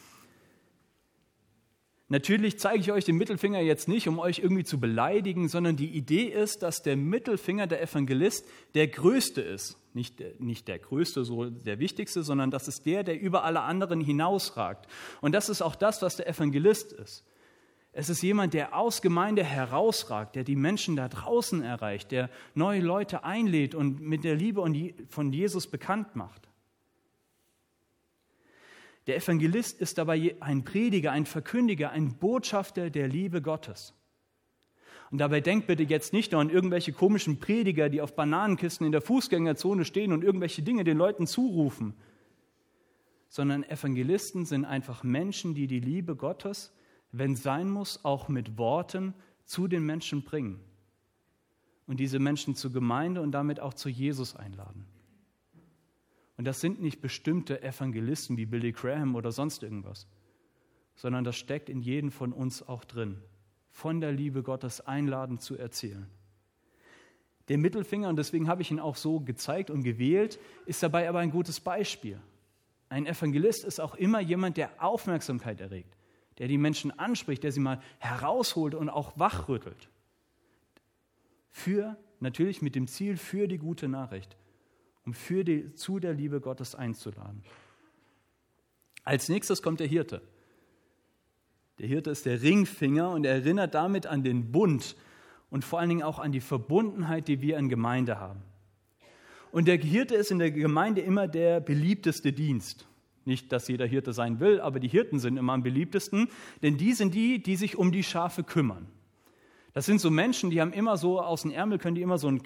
Natürlich 2.07 2.57
zeige 2.57 2.79
ich 2.79 2.91
euch 2.91 3.05
den 3.05 3.17
Mittelfinger 3.17 3.59
jetzt 3.59 3.87
nicht, 3.87 4.07
um 4.07 4.17
euch 4.17 4.39
irgendwie 4.39 4.63
zu 4.63 4.79
beleidigen, 4.79 5.49
sondern 5.49 5.75
die 5.75 5.89
Idee 5.89 6.23
ist, 6.23 6.63
dass 6.63 6.81
der 6.81 6.97
Mittelfinger, 6.97 7.67
der 7.67 7.83
Evangelist, 7.83 8.43
der 8.73 8.87
größte 8.87 9.41
ist. 9.41 9.77
Nicht, 9.95 10.21
nicht 10.41 10.67
der 10.67 10.77
größte, 10.77 11.23
so 11.23 11.49
der 11.49 11.79
wichtigste, 11.79 12.21
sondern 12.21 12.51
das 12.51 12.67
ist 12.67 12.85
der, 12.85 13.03
der 13.03 13.19
über 13.19 13.45
alle 13.45 13.61
anderen 13.61 14.01
hinausragt. 14.01 14.87
Und 15.21 15.31
das 15.31 15.47
ist 15.47 15.61
auch 15.61 15.75
das, 15.75 16.01
was 16.01 16.17
der 16.17 16.27
Evangelist 16.27 16.91
ist. 16.91 17.25
Es 17.93 18.09
ist 18.09 18.21
jemand, 18.21 18.53
der 18.53 18.75
aus 18.75 19.01
Gemeinde 19.01 19.45
herausragt, 19.45 20.35
der 20.35 20.43
die 20.43 20.57
Menschen 20.57 20.97
da 20.97 21.07
draußen 21.07 21.63
erreicht, 21.63 22.11
der 22.11 22.29
neue 22.53 22.81
Leute 22.81 23.23
einlädt 23.23 23.73
und 23.73 24.01
mit 24.01 24.25
der 24.25 24.35
Liebe 24.35 24.61
von 25.07 25.31
Jesus 25.31 25.67
bekannt 25.67 26.13
macht. 26.13 26.49
Der 29.07 29.15
Evangelist 29.15 29.79
ist 29.79 29.97
dabei 29.97 30.35
ein 30.41 30.65
Prediger, 30.65 31.13
ein 31.13 31.25
Verkündiger, 31.25 31.91
ein 31.91 32.17
Botschafter 32.17 32.89
der 32.89 33.07
Liebe 33.07 33.41
Gottes. 33.41 33.93
Und 35.11 35.19
dabei 35.19 35.39
denkt 35.39 35.67
bitte 35.67 35.83
jetzt 35.83 36.13
nicht 36.13 36.31
nur 36.31 36.41
an 36.41 36.49
irgendwelche 36.49 36.91
komischen 36.91 37.39
Prediger, 37.39 37.89
die 37.89 38.01
auf 38.01 38.15
Bananenkisten 38.15 38.85
in 38.85 38.91
der 38.91 39.01
Fußgängerzone 39.01 39.85
stehen 39.85 40.11
und 40.11 40.23
irgendwelche 40.23 40.61
Dinge 40.61 40.83
den 40.83 40.97
Leuten 40.97 41.27
zurufen, 41.27 41.93
sondern 43.29 43.63
Evangelisten 43.63 44.45
sind 44.45 44.65
einfach 44.65 45.03
Menschen, 45.03 45.55
die 45.55 45.67
die 45.67 45.79
Liebe 45.79 46.15
Gottes, 46.15 46.73
wenn 47.11 47.35
sein 47.35 47.69
muss, 47.69 48.03
auch 48.03 48.27
mit 48.27 48.57
Worten 48.57 49.13
zu 49.45 49.67
den 49.67 49.85
Menschen 49.85 50.23
bringen 50.23 50.59
und 51.87 51.99
diese 51.99 52.19
Menschen 52.19 52.55
zur 52.55 52.71
Gemeinde 52.71 53.21
und 53.21 53.31
damit 53.31 53.59
auch 53.59 53.73
zu 53.73 53.89
Jesus 53.89 54.35
einladen. 54.35 54.85
Und 56.37 56.45
das 56.45 56.59
sind 56.59 56.81
nicht 56.81 57.01
bestimmte 57.01 57.63
Evangelisten 57.63 58.37
wie 58.37 58.45
Billy 58.45 58.71
Graham 58.71 59.15
oder 59.15 59.31
sonst 59.31 59.63
irgendwas, 59.63 60.07
sondern 60.95 61.23
das 61.23 61.37
steckt 61.37 61.69
in 61.69 61.81
jedem 61.81 62.11
von 62.11 62.33
uns 62.33 62.67
auch 62.67 62.83
drin, 62.83 63.21
von 63.75 63.99
der 63.99 64.13
Liebe 64.13 64.41
Gottes 64.41 64.79
einladen 64.79 65.37
zu 65.37 65.57
erzählen. 65.57 66.07
Der 67.49 67.57
Mittelfinger, 67.57 68.07
und 68.07 68.15
deswegen 68.15 68.47
habe 68.47 68.61
ich 68.61 68.71
ihn 68.71 68.79
auch 68.79 68.95
so 68.95 69.19
gezeigt 69.19 69.69
und 69.69 69.83
gewählt, 69.83 70.39
ist 70.65 70.81
dabei 70.81 71.09
aber 71.09 71.19
ein 71.19 71.29
gutes 71.29 71.59
Beispiel. 71.59 72.19
Ein 72.87 73.05
Evangelist 73.05 73.65
ist 73.65 73.81
auch 73.81 73.95
immer 73.95 74.21
jemand, 74.21 74.57
der 74.57 74.71
Aufmerksamkeit 74.81 75.59
erregt, 75.59 75.93
der 76.37 76.47
die 76.47 76.57
Menschen 76.57 76.89
anspricht, 76.97 77.43
der 77.43 77.51
sie 77.51 77.59
mal 77.59 77.81
herausholt 77.99 78.73
und 78.73 78.89
auch 78.89 79.19
wachrüttelt. 79.19 79.89
Für, 81.51 81.97
natürlich 82.21 82.61
mit 82.61 82.75
dem 82.75 82.87
Ziel, 82.87 83.17
für 83.17 83.47
die 83.49 83.57
gute 83.57 83.89
Nachricht 83.89 84.37
um 85.05 85.13
für 85.13 85.43
die, 85.43 85.73
zu 85.73 85.99
der 85.99 86.13
Liebe 86.13 86.41
Gottes 86.41 86.75
einzuladen. 86.75 87.43
Als 89.03 89.29
nächstes 89.29 89.61
kommt 89.61 89.79
der 89.79 89.87
Hirte. 89.87 90.21
Der 91.79 91.87
Hirte 91.87 92.09
ist 92.09 92.25
der 92.25 92.41
Ringfinger 92.41 93.11
und 93.11 93.25
er 93.25 93.33
erinnert 93.33 93.73
damit 93.73 94.07
an 94.07 94.23
den 94.23 94.51
Bund 94.51 94.95
und 95.49 95.65
vor 95.65 95.79
allen 95.79 95.89
Dingen 95.89 96.03
auch 96.03 96.19
an 96.19 96.31
die 96.31 96.41
Verbundenheit, 96.41 97.27
die 97.27 97.41
wir 97.41 97.57
in 97.57 97.69
Gemeinde 97.69 98.19
haben. 98.19 98.41
Und 99.51 99.67
der 99.67 99.77
Hirte 99.77 100.15
ist 100.15 100.31
in 100.31 100.39
der 100.39 100.51
Gemeinde 100.51 101.01
immer 101.01 101.27
der 101.27 101.59
beliebteste 101.59 102.33
Dienst. 102.33 102.87
Nicht, 103.25 103.51
dass 103.51 103.67
jeder 103.67 103.85
Hirte 103.85 104.13
sein 104.13 104.39
will, 104.39 104.61
aber 104.61 104.79
die 104.79 104.87
Hirten 104.87 105.19
sind 105.19 105.37
immer 105.37 105.53
am 105.53 105.63
beliebtesten, 105.63 106.27
denn 106.61 106.77
die 106.77 106.93
sind 106.93 107.15
die, 107.15 107.41
die 107.41 107.55
sich 107.55 107.75
um 107.75 107.91
die 107.91 108.03
Schafe 108.03 108.43
kümmern. 108.43 108.87
Das 109.73 109.85
sind 109.85 109.99
so 109.99 110.09
Menschen, 110.09 110.51
die 110.51 110.61
haben 110.61 110.71
immer 110.71 110.95
so 110.95 111.19
aus 111.19 111.41
dem 111.41 111.51
Ärmel, 111.51 111.79
können 111.79 111.95
die 111.95 112.01
immer 112.01 112.17
so 112.17 112.27
einen 112.27 112.41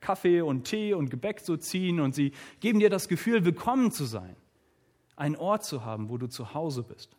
Kaffee 0.00 0.40
und 0.40 0.64
Tee 0.64 0.94
und 0.94 1.10
Gebäck 1.10 1.40
so 1.40 1.56
ziehen 1.56 2.00
und 2.00 2.14
sie 2.14 2.32
geben 2.60 2.80
dir 2.80 2.90
das 2.90 3.06
Gefühl, 3.06 3.44
willkommen 3.44 3.92
zu 3.92 4.04
sein, 4.04 4.34
einen 5.14 5.36
Ort 5.36 5.64
zu 5.64 5.84
haben, 5.84 6.08
wo 6.08 6.18
du 6.18 6.26
zu 6.26 6.54
Hause 6.54 6.82
bist. 6.82 7.16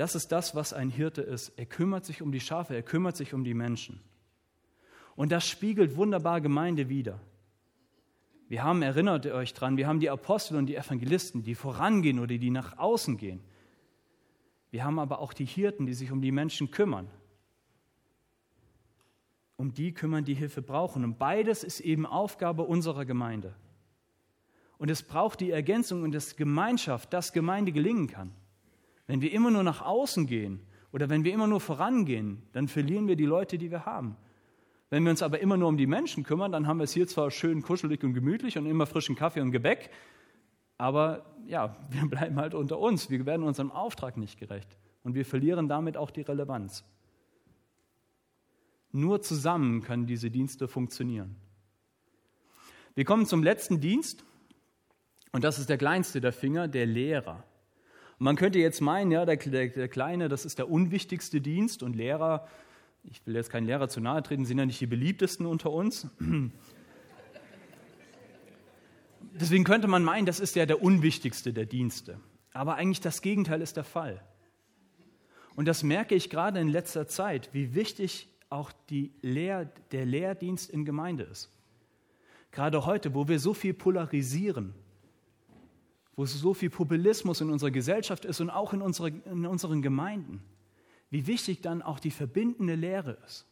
Das 0.00 0.14
ist 0.14 0.32
das, 0.32 0.54
was 0.54 0.72
ein 0.72 0.88
Hirte 0.88 1.20
ist. 1.20 1.52
Er 1.58 1.66
kümmert 1.66 2.06
sich 2.06 2.22
um 2.22 2.32
die 2.32 2.40
Schafe, 2.40 2.74
er 2.74 2.82
kümmert 2.82 3.18
sich 3.18 3.34
um 3.34 3.44
die 3.44 3.52
Menschen. 3.52 4.00
Und 5.14 5.30
das 5.30 5.46
spiegelt 5.46 5.94
wunderbar 5.94 6.40
Gemeinde 6.40 6.88
wider. 6.88 7.20
Wir 8.48 8.64
haben, 8.64 8.80
erinnert 8.80 9.26
ihr 9.26 9.34
euch 9.34 9.52
dran, 9.52 9.76
wir 9.76 9.86
haben 9.86 10.00
die 10.00 10.08
Apostel 10.08 10.56
und 10.56 10.68
die 10.68 10.76
Evangelisten, 10.76 11.42
die 11.42 11.54
vorangehen 11.54 12.18
oder 12.18 12.38
die 12.38 12.48
nach 12.48 12.78
außen 12.78 13.18
gehen. 13.18 13.42
Wir 14.70 14.84
haben 14.84 14.98
aber 14.98 15.18
auch 15.18 15.34
die 15.34 15.44
Hirten, 15.44 15.84
die 15.84 15.92
sich 15.92 16.10
um 16.10 16.22
die 16.22 16.32
Menschen 16.32 16.70
kümmern. 16.70 17.10
Um 19.58 19.74
die 19.74 19.92
kümmern, 19.92 20.24
die 20.24 20.32
Hilfe 20.32 20.62
brauchen. 20.62 21.04
Und 21.04 21.18
beides 21.18 21.62
ist 21.62 21.80
eben 21.80 22.06
Aufgabe 22.06 22.62
unserer 22.62 23.04
Gemeinde. 23.04 23.54
Und 24.78 24.90
es 24.90 25.02
braucht 25.02 25.40
die 25.40 25.50
Ergänzung 25.50 26.04
und 26.04 26.12
das 26.12 26.36
Gemeinschaft, 26.36 27.12
dass 27.12 27.34
Gemeinde 27.34 27.70
gelingen 27.70 28.06
kann. 28.06 28.32
Wenn 29.10 29.22
wir 29.22 29.32
immer 29.32 29.50
nur 29.50 29.64
nach 29.64 29.82
außen 29.82 30.28
gehen 30.28 30.60
oder 30.92 31.10
wenn 31.10 31.24
wir 31.24 31.32
immer 31.32 31.48
nur 31.48 31.60
vorangehen, 31.60 32.44
dann 32.52 32.68
verlieren 32.68 33.08
wir 33.08 33.16
die 33.16 33.26
Leute, 33.26 33.58
die 33.58 33.68
wir 33.72 33.84
haben. 33.84 34.16
Wenn 34.88 35.02
wir 35.02 35.10
uns 35.10 35.20
aber 35.20 35.40
immer 35.40 35.56
nur 35.56 35.68
um 35.68 35.76
die 35.76 35.88
Menschen 35.88 36.22
kümmern, 36.22 36.52
dann 36.52 36.68
haben 36.68 36.78
wir 36.78 36.84
es 36.84 36.92
hier 36.92 37.08
zwar 37.08 37.32
schön 37.32 37.60
kuschelig 37.60 38.04
und 38.04 38.14
gemütlich 38.14 38.56
und 38.56 38.66
immer 38.66 38.86
frischen 38.86 39.16
Kaffee 39.16 39.40
und 39.40 39.50
Gebäck, 39.50 39.90
aber 40.78 41.26
ja, 41.48 41.76
wir 41.90 42.08
bleiben 42.08 42.36
halt 42.36 42.54
unter 42.54 42.78
uns. 42.78 43.10
Wir 43.10 43.26
werden 43.26 43.42
unserem 43.42 43.72
Auftrag 43.72 44.16
nicht 44.16 44.38
gerecht 44.38 44.76
und 45.02 45.16
wir 45.16 45.24
verlieren 45.24 45.66
damit 45.66 45.96
auch 45.96 46.12
die 46.12 46.22
Relevanz. 46.22 46.84
Nur 48.92 49.22
zusammen 49.22 49.82
können 49.82 50.06
diese 50.06 50.30
Dienste 50.30 50.68
funktionieren. 50.68 51.34
Wir 52.94 53.04
kommen 53.04 53.26
zum 53.26 53.42
letzten 53.42 53.80
Dienst 53.80 54.24
und 55.32 55.42
das 55.42 55.58
ist 55.58 55.68
der 55.68 55.78
kleinste 55.78 56.20
der 56.20 56.32
Finger, 56.32 56.68
der 56.68 56.86
Lehrer. 56.86 57.42
Man 58.22 58.36
könnte 58.36 58.58
jetzt 58.58 58.82
meinen, 58.82 59.10
ja, 59.10 59.24
der, 59.24 59.36
der, 59.36 59.68
der 59.68 59.88
Kleine, 59.88 60.28
das 60.28 60.44
ist 60.44 60.58
der 60.58 60.70
unwichtigste 60.70 61.40
Dienst 61.40 61.82
und 61.82 61.96
Lehrer, 61.96 62.46
ich 63.02 63.26
will 63.26 63.34
jetzt 63.34 63.48
keinen 63.48 63.66
Lehrer 63.66 63.88
zu 63.88 63.98
nahe 63.98 64.22
treten, 64.22 64.44
sind 64.44 64.58
ja 64.58 64.66
nicht 64.66 64.78
die 64.78 64.86
beliebtesten 64.86 65.46
unter 65.46 65.70
uns. 65.70 66.06
Deswegen 69.40 69.64
könnte 69.64 69.88
man 69.88 70.04
meinen, 70.04 70.26
das 70.26 70.38
ist 70.38 70.54
ja 70.54 70.66
der 70.66 70.82
unwichtigste 70.82 71.54
der 71.54 71.64
Dienste. 71.64 72.20
Aber 72.52 72.74
eigentlich 72.74 73.00
das 73.00 73.22
Gegenteil 73.22 73.62
ist 73.62 73.78
der 73.78 73.84
Fall. 73.84 74.22
Und 75.56 75.64
das 75.66 75.82
merke 75.82 76.14
ich 76.14 76.28
gerade 76.28 76.60
in 76.60 76.68
letzter 76.68 77.08
Zeit, 77.08 77.48
wie 77.54 77.74
wichtig 77.74 78.28
auch 78.50 78.70
Lehr, 79.22 79.72
der 79.92 80.04
Lehrdienst 80.04 80.68
in 80.68 80.84
Gemeinde 80.84 81.24
ist. 81.24 81.50
Gerade 82.50 82.84
heute, 82.84 83.14
wo 83.14 83.28
wir 83.28 83.38
so 83.38 83.54
viel 83.54 83.72
polarisieren, 83.72 84.74
wo 86.20 86.26
so 86.26 86.52
viel 86.52 86.68
Populismus 86.68 87.40
in 87.40 87.48
unserer 87.48 87.70
Gesellschaft 87.70 88.26
ist 88.26 88.42
und 88.42 88.50
auch 88.50 88.74
in, 88.74 88.82
unsere, 88.82 89.08
in 89.08 89.46
unseren 89.46 89.80
Gemeinden 89.80 90.42
wie 91.10 91.26
wichtig 91.26 91.62
dann 91.62 91.80
auch 91.80 91.98
die 91.98 92.10
verbindende 92.10 92.74
Lehre 92.74 93.18
ist. 93.24 93.46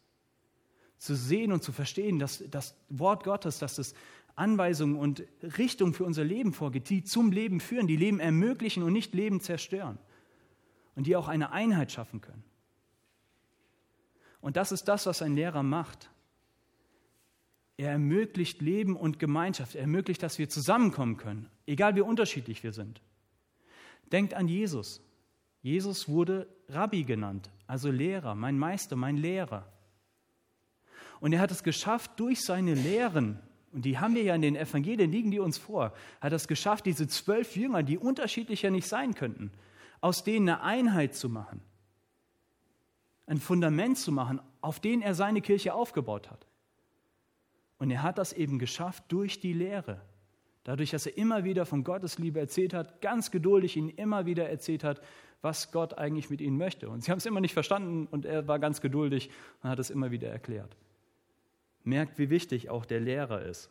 Zu 0.98 1.14
sehen 1.14 1.50
und 1.50 1.62
zu 1.62 1.72
verstehen, 1.72 2.18
dass 2.18 2.44
das 2.50 2.76
Wort 2.90 3.24
Gottes, 3.24 3.59
dass 3.59 3.78
es 3.78 3.94
Anweisungen 4.37 4.96
und 4.98 5.24
Richtungen 5.42 5.94
für 5.94 6.04
unser 6.04 6.24
Leben 6.24 6.52
vorgibt, 6.52 6.90
die 6.90 7.02
zum 7.02 7.33
Leben 7.33 7.61
führen, 7.61 7.87
die 7.87 7.96
Leben 7.96 8.20
ermöglichen 8.20 8.83
und 8.83 8.92
nicht 8.92 9.14
Leben 9.14 9.40
zerstören. 9.40 9.98
Und 10.94 11.07
die 11.07 11.16
auch 11.16 11.28
eine 11.28 11.52
Einheit 11.52 11.90
schaffen 11.90 12.20
können. 12.20 12.44
Und 14.42 14.59
das 14.59 14.72
ist 14.72 14.85
das, 14.85 15.07
was 15.07 15.22
ein 15.22 15.35
Lehrer 15.35 15.62
macht. 15.62 16.11
Er 17.78 17.92
ermöglicht 17.92 18.60
Leben 18.60 18.96
und 18.96 19.20
Gemeinschaft. 19.20 19.76
Er 19.76 19.82
ermöglicht, 19.82 20.22
dass 20.22 20.38
wir 20.38 20.48
zusammenkommen 20.48 21.16
können, 21.16 21.48
egal 21.64 21.94
wie 21.94 22.00
unterschiedlich 22.00 22.62
wir 22.64 22.72
sind. 22.72 23.00
Denkt 24.10 24.34
an 24.34 24.48
Jesus. 24.48 25.00
Jesus 25.62 26.08
wurde 26.08 26.48
Rabbi 26.68 27.04
genannt, 27.04 27.50
also 27.66 27.90
Lehrer, 27.90 28.34
mein 28.34 28.58
Meister, 28.58 28.96
mein 28.96 29.16
Lehrer. 29.16 29.64
Und 31.20 31.32
er 31.32 31.40
hat 31.40 31.52
es 31.52 31.62
geschafft, 31.62 32.18
durch 32.18 32.44
seine 32.44 32.74
Lehren, 32.74 33.38
und 33.72 33.84
die 33.84 33.98
haben 33.98 34.14
wir 34.14 34.22
ja 34.24 34.34
in 34.34 34.42
den 34.42 34.56
Evangelien, 34.56 35.12
liegen 35.12 35.30
die 35.30 35.40
uns 35.40 35.56
vor, 35.56 35.92
hat 36.20 36.32
es 36.32 36.48
geschafft, 36.48 36.84
diese 36.86 37.06
zwölf 37.06 37.54
Jünger, 37.56 37.84
die 37.84 37.98
unterschiedlicher 37.98 38.70
nicht 38.70 38.88
sein 38.88 39.14
könnten, 39.14 39.52
aus 40.00 40.24
denen 40.24 40.48
eine 40.48 40.62
Einheit 40.62 41.14
zu 41.14 41.28
machen, 41.28 41.60
ein 43.26 43.38
Fundament 43.38 43.98
zu 43.98 44.10
machen, 44.10 44.40
auf 44.62 44.80
den 44.80 45.00
er 45.00 45.14
seine 45.14 45.42
Kirche 45.42 45.74
aufgebaut 45.74 46.28
hat. 46.28 46.47
Und 47.78 47.90
er 47.90 48.02
hat 48.02 48.18
das 48.18 48.32
eben 48.32 48.58
geschafft 48.58 49.04
durch 49.08 49.40
die 49.40 49.52
Lehre. 49.52 50.00
Dadurch, 50.64 50.90
dass 50.90 51.06
er 51.06 51.16
immer 51.16 51.44
wieder 51.44 51.64
von 51.64 51.84
Gottes 51.84 52.18
Liebe 52.18 52.40
erzählt 52.40 52.74
hat, 52.74 53.00
ganz 53.00 53.30
geduldig 53.30 53.76
ihn 53.76 53.88
immer 53.88 54.26
wieder 54.26 54.48
erzählt 54.48 54.84
hat, 54.84 55.00
was 55.40 55.70
Gott 55.72 55.96
eigentlich 55.96 56.30
mit 56.30 56.40
ihnen 56.40 56.58
möchte. 56.58 56.88
Und 56.88 57.02
sie 57.02 57.10
haben 57.10 57.18
es 57.18 57.26
immer 57.26 57.40
nicht 57.40 57.54
verstanden 57.54 58.06
und 58.10 58.26
er 58.26 58.48
war 58.48 58.58
ganz 58.58 58.80
geduldig 58.80 59.30
und 59.62 59.70
hat 59.70 59.78
es 59.78 59.90
immer 59.90 60.10
wieder 60.10 60.28
erklärt. 60.28 60.76
Merkt, 61.84 62.18
wie 62.18 62.28
wichtig 62.28 62.70
auch 62.70 62.84
der 62.84 63.00
Lehrer 63.00 63.42
ist. 63.42 63.70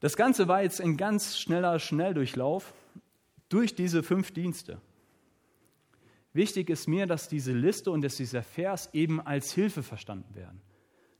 Das 0.00 0.16
Ganze 0.16 0.46
war 0.46 0.62
jetzt 0.62 0.80
ein 0.80 0.96
ganz 0.96 1.38
schneller 1.38 1.78
Schnelldurchlauf 1.78 2.72
durch 3.48 3.74
diese 3.74 4.02
fünf 4.02 4.30
Dienste. 4.32 4.80
Wichtig 6.32 6.70
ist 6.70 6.86
mir, 6.86 7.06
dass 7.06 7.28
diese 7.28 7.52
Liste 7.52 7.90
und 7.90 8.02
dass 8.02 8.16
dieser 8.16 8.42
Vers 8.42 8.90
eben 8.92 9.20
als 9.20 9.52
Hilfe 9.52 9.82
verstanden 9.82 10.34
werden. 10.34 10.60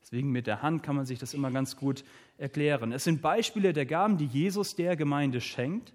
Deswegen 0.06 0.30
mit 0.30 0.46
der 0.46 0.62
Hand 0.62 0.84
kann 0.84 0.94
man 0.94 1.04
sich 1.04 1.18
das 1.18 1.34
immer 1.34 1.50
ganz 1.50 1.74
gut 1.74 2.04
erklären. 2.38 2.92
Es 2.92 3.02
sind 3.02 3.22
Beispiele 3.22 3.72
der 3.72 3.86
Gaben, 3.86 4.18
die 4.18 4.26
Jesus 4.26 4.76
der 4.76 4.94
Gemeinde 4.94 5.40
schenkt 5.40 5.92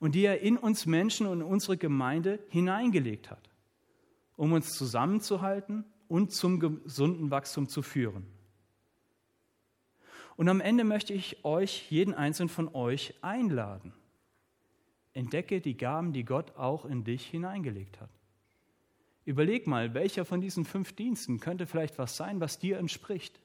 und 0.00 0.14
die 0.14 0.24
er 0.24 0.40
in 0.40 0.56
uns 0.56 0.86
Menschen 0.86 1.26
und 1.26 1.42
in 1.42 1.46
unsere 1.46 1.76
Gemeinde 1.76 2.38
hineingelegt 2.48 3.30
hat, 3.30 3.50
um 4.36 4.52
uns 4.52 4.72
zusammenzuhalten 4.72 5.84
und 6.08 6.32
zum 6.32 6.60
gesunden 6.60 7.30
Wachstum 7.30 7.68
zu 7.68 7.82
führen. 7.82 8.24
Und 10.36 10.48
am 10.48 10.62
Ende 10.62 10.84
möchte 10.84 11.12
ich 11.12 11.44
euch, 11.44 11.90
jeden 11.90 12.14
einzelnen 12.14 12.48
von 12.48 12.74
euch, 12.74 13.12
einladen. 13.20 13.92
Entdecke 15.12 15.60
die 15.60 15.76
Gaben, 15.76 16.14
die 16.14 16.24
Gott 16.24 16.56
auch 16.56 16.86
in 16.86 17.04
dich 17.04 17.26
hineingelegt 17.26 18.00
hat. 18.00 18.15
Überleg 19.26 19.66
mal, 19.66 19.92
welcher 19.92 20.24
von 20.24 20.40
diesen 20.40 20.64
fünf 20.64 20.94
Diensten 20.94 21.40
könnte 21.40 21.66
vielleicht 21.66 21.98
was 21.98 22.16
sein, 22.16 22.40
was 22.40 22.60
dir 22.60 22.78
entspricht. 22.78 23.40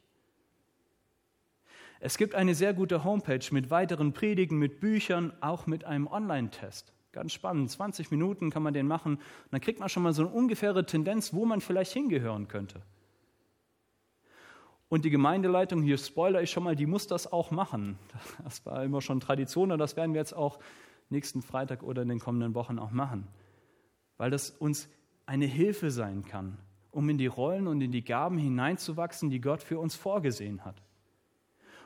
Es 2.00 2.18
gibt 2.18 2.36
eine 2.36 2.54
sehr 2.54 2.74
gute 2.74 3.04
Homepage 3.04 3.46
mit 3.50 3.72
weiteren 3.72 4.14
Predigen, 4.14 4.58
mit 4.60 4.80
Büchern, 4.80 5.34
auch 5.42 5.66
mit 5.66 5.84
einem 5.84 6.08
Online-Test. 6.08 6.94
Ganz 7.12 7.34
spannend, 7.34 7.70
20 7.70 8.12
Minuten 8.12 8.52
kann 8.52 8.64
man 8.64 8.76
den 8.76 8.88
machen. 8.88 9.16
Und 9.16 9.52
dann 9.52 9.60
kriegt 9.60 9.80
man 9.80 9.90
schon 9.90 10.04
mal 10.04 10.14
so 10.14 10.22
eine 10.22 10.32
ungefähre 10.32 10.86
Tendenz, 10.86 11.34
wo 11.34 11.46
man 11.46 11.62
vielleicht 11.62 11.92
hingehören 11.94 12.48
könnte. 12.48 12.82
Und 14.88 15.04
die 15.04 15.10
Gemeindeleitung, 15.10 15.82
hier 15.82 15.98
spoiler 15.98 16.44
ich 16.44 16.52
schon 16.52 16.64
mal, 16.64 16.76
die 16.76 16.86
muss 16.86 17.08
das 17.08 17.32
auch 17.32 17.50
machen. 17.50 17.98
Das 18.44 18.64
war 18.68 18.84
immer 18.84 19.02
schon 19.02 19.20
Tradition 19.20 19.72
und 19.72 19.80
das 19.80 19.96
werden 19.96 20.14
wir 20.14 20.22
jetzt 20.22 20.34
auch 20.34 20.60
nächsten 21.10 21.42
Freitag 21.42 21.82
oder 21.82 22.04
in 22.04 22.10
den 22.10 22.20
kommenden 22.20 22.54
Wochen 22.54 22.78
auch 22.78 22.92
machen. 22.92 23.28
Weil 24.18 24.30
das 24.30 24.52
uns 24.52 24.88
eine 25.26 25.46
Hilfe 25.46 25.92
sein 25.92 26.26
kann, 26.26 26.58
um 26.92 27.10
in 27.10 27.18
die 27.18 27.28
Rollen 27.28 27.68
und 27.68 27.82
in 27.82 27.92
die 27.92 28.04
Gaben 28.04 28.38
hineinzuwachsen, 28.38 29.30
die 29.30 29.42
Gott 29.42 29.64
für 29.64 29.80
uns 29.80 29.96
vorgesehen 29.96 30.66
hat. 30.66 30.82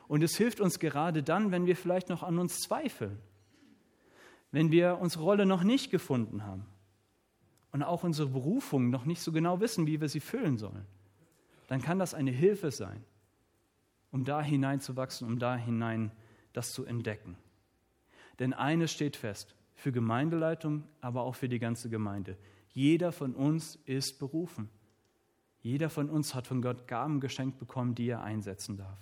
Und 0.08 0.22
es 0.22 0.36
hilft 0.36 0.60
uns 0.60 0.78
gerade 0.78 1.22
dann, 1.22 1.50
wenn 1.50 1.66
wir 1.66 1.76
vielleicht 1.76 2.08
noch 2.08 2.22
an 2.22 2.38
uns 2.38 2.60
zweifeln, 2.60 3.18
wenn 4.52 4.70
wir 4.70 4.98
unsere 4.98 5.24
Rolle 5.24 5.46
noch 5.46 5.64
nicht 5.64 5.90
gefunden 5.90 6.44
haben 6.44 6.66
und 7.72 7.82
auch 7.82 8.04
unsere 8.04 8.28
Berufung 8.28 8.90
noch 8.90 9.04
nicht 9.04 9.20
so 9.20 9.32
genau 9.32 9.60
wissen, 9.60 9.86
wie 9.86 10.00
wir 10.00 10.08
sie 10.08 10.20
füllen 10.20 10.56
sollen. 10.56 10.86
Dann 11.66 11.82
kann 11.82 11.98
das 11.98 12.14
eine 12.14 12.30
Hilfe 12.30 12.70
sein, 12.70 13.04
um 14.12 14.24
da 14.24 14.40
hineinzuwachsen, 14.40 15.26
um 15.26 15.38
da 15.38 15.56
hinein 15.56 16.12
das 16.52 16.72
zu 16.72 16.84
entdecken. 16.84 17.36
Denn 18.38 18.52
eines 18.52 18.92
steht 18.92 19.16
fest, 19.16 19.54
für 19.74 19.92
Gemeindeleitung, 19.92 20.84
aber 21.00 21.22
auch 21.22 21.34
für 21.34 21.48
die 21.48 21.58
ganze 21.58 21.90
Gemeinde. 21.90 22.36
Jeder 22.76 23.10
von 23.10 23.34
uns 23.34 23.76
ist 23.86 24.18
berufen. 24.18 24.68
Jeder 25.62 25.88
von 25.88 26.10
uns 26.10 26.34
hat 26.34 26.46
von 26.46 26.60
Gott 26.60 26.86
Gaben 26.86 27.20
geschenkt 27.20 27.58
bekommen, 27.58 27.94
die 27.94 28.06
er 28.06 28.22
einsetzen 28.22 28.76
darf. 28.76 28.98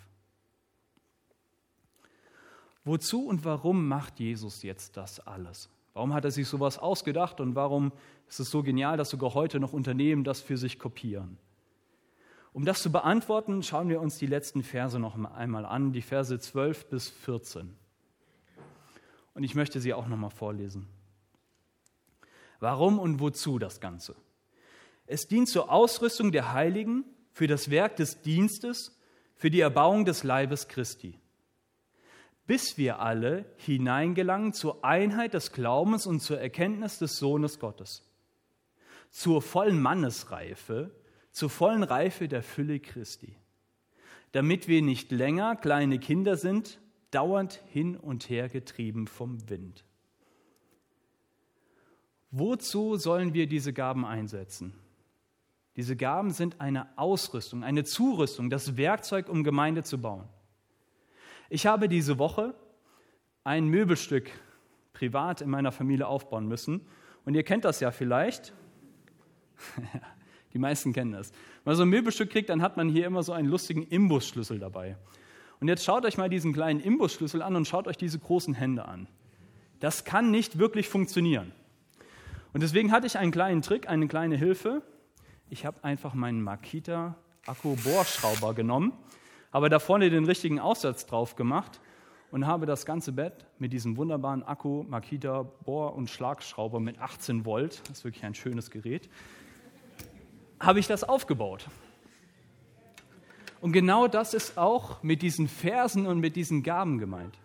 Wozu 2.85 3.27
und 3.27 3.45
warum 3.45 3.89
macht 3.89 4.21
Jesus 4.21 4.63
jetzt 4.63 4.97
das 4.97 5.19
alles? 5.19 5.69
Warum 5.93 6.15
hat 6.15 6.25
er 6.25 6.31
sich 6.31 6.47
sowas 6.47 6.79
ausgedacht 6.79 7.41
und 7.41 7.57
warum 7.57 7.91
ist 8.29 8.39
es 8.39 8.49
so 8.49 8.63
genial, 8.63 8.97
dass 8.97 9.11
sogar 9.11 9.35
heute 9.35 9.59
noch 9.59 9.73
Unternehmen 9.73 10.23
das 10.23 10.41
für 10.41 10.57
sich 10.57 10.79
kopieren? 10.79 11.37
Um 12.53 12.65
das 12.65 12.81
zu 12.81 12.93
beantworten, 12.93 13.65
schauen 13.65 13.89
wir 13.89 14.01
uns 14.01 14.19
die 14.19 14.27
letzten 14.27 14.63
Verse 14.63 15.01
noch 15.01 15.17
einmal 15.33 15.67
an, 15.67 15.93
die 15.93 16.03
Verse 16.03 16.39
12 16.39 16.91
bis 16.91 17.09
14. 17.09 17.75
Und 19.35 19.43
ich 19.43 19.57
möchte 19.57 19.81
sie 19.81 19.93
auch 19.95 20.07
noch 20.07 20.17
mal 20.17 20.31
vorlesen. 20.31 20.87
Warum 22.65 22.99
und 22.99 23.21
wozu 23.21 23.59
das 23.59 23.81
Ganze? 23.81 24.17
Es 25.07 25.29
dient 25.29 25.49
zur 25.49 25.71
Ausrüstung 25.71 26.33
der 26.33 26.53
Heiligen 26.53 27.05
für 27.33 27.47
das 27.47 27.71
Werk 27.71 27.97
des 27.97 28.23
Dienstes, 28.23 28.99
für 29.37 29.51
die 29.51 29.61
Erbauung 29.61 30.05
des 30.05 30.25
Leibes 30.25 30.67
Christi 30.67 31.19
bis 32.47 32.77
wir 32.77 33.01
alle 33.01 33.47
hineingelangen 33.57 34.53
zur 34.53 34.85
Einheit 34.85 35.35
des 35.35 35.53
Glaubens 35.53 36.07
und 36.07 36.21
zur 36.21 36.41
Erkenntnis 36.41 36.99
des 36.99 37.17
Sohnes 37.17 37.59
Gottes, 37.59 38.03
zur 39.11 39.41
vollen 39.41 39.81
Mannesreife, 39.81 40.91
zur 41.31 41.51
vollen 41.51 41.83
Reife 41.83 42.29
der 42.29 42.43
Fülle 42.43 42.81
Christi, 42.81 43.37
damit 44.33 44.69
wir 44.69 44.83
nicht 44.83 45.11
länger 45.11 45.57
kleine 45.57 45.99
Kinder 45.99 46.37
sind, 46.37 46.81
dauernd 47.11 47.63
hin 47.67 47.97
und 47.97 48.29
her 48.29 48.49
getrieben 48.49 49.07
vom 49.07 49.49
Wind. 49.49 49.85
Wozu 52.37 52.97
sollen 52.97 53.33
wir 53.33 53.47
diese 53.47 53.73
Gaben 53.73 54.05
einsetzen? 54.05 54.75
Diese 55.77 55.95
Gaben 55.95 56.33
sind 56.33 56.61
eine 56.61 56.89
Ausrüstung, 56.99 57.63
eine 57.63 57.85
Zurüstung, 57.85 58.51
das 58.51 58.77
Werkzeug, 58.77 59.29
um 59.29 59.45
Gemeinde 59.45 59.85
zu 59.85 60.01
bauen. 60.01 60.25
Ich 61.49 61.67
habe 61.67 61.89
diese 61.89 62.19
Woche 62.19 62.57
ein 63.45 63.69
Möbelstück 63.69 64.33
privat 64.95 65.43
in 65.43 65.51
meiner 65.51 65.71
Familie 65.71 66.09
aufbauen 66.09 66.49
müssen. 66.49 66.81
Und 67.25 67.35
ihr 67.35 67.45
kennt 67.45 67.65
das 67.65 67.79
ja 67.79 67.93
vielleicht. 67.93 68.53
Die 70.53 70.59
meisten 70.59 70.93
kennen 70.93 71.13
das. 71.13 71.31
Wenn 71.63 71.71
man 71.71 71.77
so 71.77 71.83
ein 71.83 71.89
Möbelstück 71.89 72.31
kriegt, 72.31 72.49
dann 72.49 72.63
hat 72.63 72.77
man 72.77 72.89
hier 72.89 73.07
immer 73.07 73.23
so 73.23 73.33
einen 73.33 73.49
lustigen 73.49 73.85
Imbusschlüssel 73.85 74.59
dabei. 74.59 74.97
Und 75.61 75.69
jetzt 75.69 75.85
schaut 75.85 76.05
euch 76.05 76.17
mal 76.17 76.29
diesen 76.29 76.53
kleinen 76.53 76.81
Imbusschlüssel 76.81 77.43
an 77.43 77.55
und 77.55 77.69
schaut 77.69 77.87
euch 77.87 77.97
diese 77.97 78.19
großen 78.19 78.55
Hände 78.55 78.87
an. 78.87 79.07
Das 79.79 80.05
kann 80.05 80.33
nicht 80.33 80.59
wirklich 80.59 80.89
funktionieren. 80.89 81.53
Und 82.55 82.63
deswegen 82.63 82.91
hatte 82.91 83.07
ich 83.07 83.19
einen 83.19 83.33
kleinen 83.33 83.61
Trick, 83.61 83.89
eine 83.89 84.09
kleine 84.09 84.37
Hilfe. 84.37 84.81
Ich 85.51 85.67
habe 85.67 85.85
einfach 85.85 86.15
meinen 86.15 86.41
Makita 86.41 87.17
Akku-Bohrschrauber 87.47 88.55
genommen 88.55 88.95
habe 89.55 89.69
da 89.69 89.79
vorne 89.79 90.11
den 90.11 90.25
richtigen 90.25 90.59
Aussatz 90.59 91.07
drauf 91.07 91.37
gemacht 91.37 91.81
und 92.33 92.45
habe 92.45 92.67
das 92.67 92.85
ganze 92.85 93.13
Bett 93.13 93.47
mit 93.61 93.73
diesem 93.73 93.97
wunderbaren 93.97 94.43
Akku, 94.43 94.83
Makita, 94.83 95.45
Bohr- 95.65 95.95
und 95.95 96.11
Schlagschrauber 96.11 96.81
mit 96.81 96.99
18 96.99 97.45
Volt, 97.45 97.81
das 97.89 97.99
ist 97.99 98.05
wirklich 98.05 98.25
ein 98.25 98.35
schönes 98.35 98.73
Gerät, 98.73 99.09
habe 100.59 100.81
ich 100.81 100.89
das 100.89 101.05
aufgebaut. 101.05 101.69
Und 103.61 103.73
genau 103.73 104.09
das 104.09 104.35
ist 104.35 104.59
auch 104.59 105.03
mit 105.05 105.23
diesen 105.23 105.47
Versen 105.47 106.09
und 106.09 106.19
mit 106.19 106.35
diesen 106.35 106.65
Gaben 106.65 106.99
gemeint. 106.99 107.39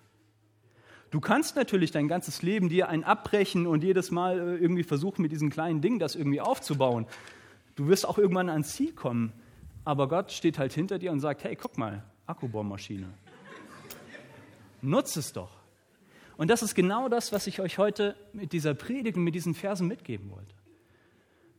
Du 1.12 1.19
kannst 1.19 1.56
natürlich 1.56 1.91
dein 1.91 2.08
ganzes 2.08 2.41
Leben 2.41 2.69
dir 2.69 2.89
ein 2.89 3.04
abbrechen 3.04 3.65
und 3.67 3.84
jedes 3.84 4.12
Mal 4.12 4.39
äh, 4.39 4.56
irgendwie 4.58 4.84
versuchen, 4.84 5.22
mit 5.22 5.32
diesen 5.32 5.50
kleinen 5.50 5.82
Dingen 5.82 6.00
das 6.00 6.15
irgendwie 6.15 6.41
aufzubauen. 6.41 7.08
Du 7.76 7.88
wirst 7.88 8.08
auch 8.08 8.17
irgendwann 8.17 8.50
ans 8.50 8.76
Ziel 8.76 8.93
kommen 8.93 9.34
aber 9.89 10.08
Gott 10.08 10.32
steht 10.32 10.60
halt 10.60 10.72
hinter 10.72 11.00
dir 11.00 11.12
und 11.12 11.19
sagt, 11.19 11.43
hey, 11.43 11.56
guck 11.56 11.78
mal, 11.78 12.04
Akkubohrmaschine. 12.28 13.08
Nutz 14.84 15.15
es 15.15 15.34
doch. 15.34 15.50
Und 16.38 16.50
das 16.50 16.62
ist 16.62 16.76
genau 16.76 17.10
das, 17.10 17.32
was 17.32 17.48
ich 17.48 17.60
euch 17.60 17.80
heute 17.80 18.15
mit 18.32 18.54
dieser 18.54 18.76
Predigt 18.76 19.17
und 19.17 19.24
mit 19.24 19.34
diesen 19.34 19.56
Versen 19.56 19.88
mitgeben 19.88 20.30
wollte. 20.30 20.54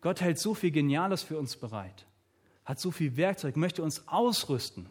Gott 0.00 0.20
hält 0.20 0.38
so 0.38 0.54
viel 0.54 0.70
Geniales 0.70 1.24
für 1.24 1.38
uns 1.38 1.56
bereit, 1.56 2.06
hat 2.64 2.78
so 2.78 2.92
viel 2.92 3.16
Werkzeug, 3.16 3.56
möchte 3.56 3.82
uns 3.82 4.06
ausrüsten. 4.06 4.86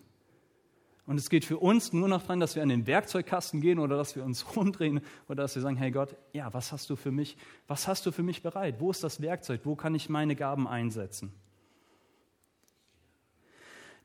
Und 1.09 1.17
es 1.17 1.31
geht 1.31 1.43
für 1.43 1.57
uns 1.57 1.91
nur 1.91 2.07
noch 2.07 2.21
dran, 2.21 2.39
dass 2.39 2.55
wir 2.55 2.61
an 2.61 2.69
den 2.69 2.85
Werkzeugkasten 2.85 3.61
gehen 3.61 3.79
oder 3.79 3.97
dass 3.97 4.15
wir 4.15 4.23
uns 4.23 4.45
rumdrehen 4.55 5.01
oder 5.27 5.41
dass 5.41 5.55
wir 5.55 5.63
sagen, 5.63 5.75
hey 5.75 5.89
Gott, 5.89 6.15
ja, 6.33 6.53
was 6.53 6.71
hast 6.71 6.87
du 6.91 6.95
für 6.95 7.09
mich? 7.09 7.35
Was 7.65 7.87
hast 7.87 8.05
du 8.05 8.11
für 8.11 8.21
mich 8.21 8.43
bereit? 8.43 8.75
Wo 8.77 8.91
ist 8.91 9.03
das 9.03 9.19
Werkzeug? 9.19 9.61
Wo 9.63 9.75
kann 9.75 9.95
ich 9.95 10.07
meine 10.07 10.35
Gaben 10.35 10.67
einsetzen? 10.67 11.33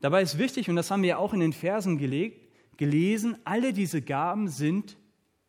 Dabei 0.01 0.23
ist 0.23 0.39
wichtig, 0.39 0.67
und 0.67 0.77
das 0.77 0.89
haben 0.89 1.03
wir 1.03 1.09
ja 1.09 1.17
auch 1.17 1.35
in 1.35 1.41
den 1.41 1.53
Versen 1.53 1.99
gelegt, 1.99 2.39
gelesen, 2.77 3.37
alle 3.43 3.71
diese 3.71 4.01
Gaben 4.01 4.47
sind 4.47 4.97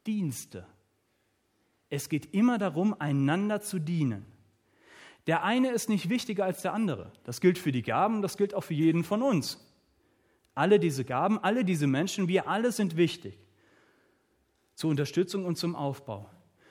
Dienste. 0.06 0.66
Es 1.88 2.10
geht 2.10 2.34
immer 2.34 2.58
darum, 2.58 2.94
einander 3.00 3.62
zu 3.62 3.78
dienen. 3.78 4.26
Der 5.26 5.42
eine 5.42 5.70
ist 5.70 5.88
nicht 5.88 6.10
wichtiger 6.10 6.44
als 6.44 6.60
der 6.60 6.74
andere. 6.74 7.12
Das 7.24 7.40
gilt 7.40 7.56
für 7.56 7.72
die 7.72 7.80
Gaben, 7.80 8.20
das 8.20 8.36
gilt 8.36 8.52
auch 8.52 8.64
für 8.64 8.74
jeden 8.74 9.04
von 9.04 9.22
uns. 9.22 9.65
Alle 10.56 10.80
diese 10.80 11.04
Gaben, 11.04 11.38
alle 11.38 11.64
diese 11.64 11.86
Menschen, 11.86 12.28
wir 12.28 12.48
alle 12.48 12.72
sind 12.72 12.96
wichtig 12.96 13.38
zur 14.74 14.90
Unterstützung 14.90 15.44
und 15.44 15.56
zum 15.56 15.76
Aufbau. 15.76 16.30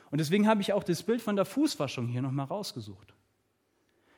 Und 0.09 0.19
deswegen 0.19 0.47
habe 0.47 0.61
ich 0.61 0.73
auch 0.73 0.83
das 0.83 1.03
Bild 1.03 1.21
von 1.21 1.35
der 1.35 1.45
Fußwaschung 1.45 2.07
hier 2.07 2.23
nochmal 2.23 2.47
rausgesucht. 2.47 3.13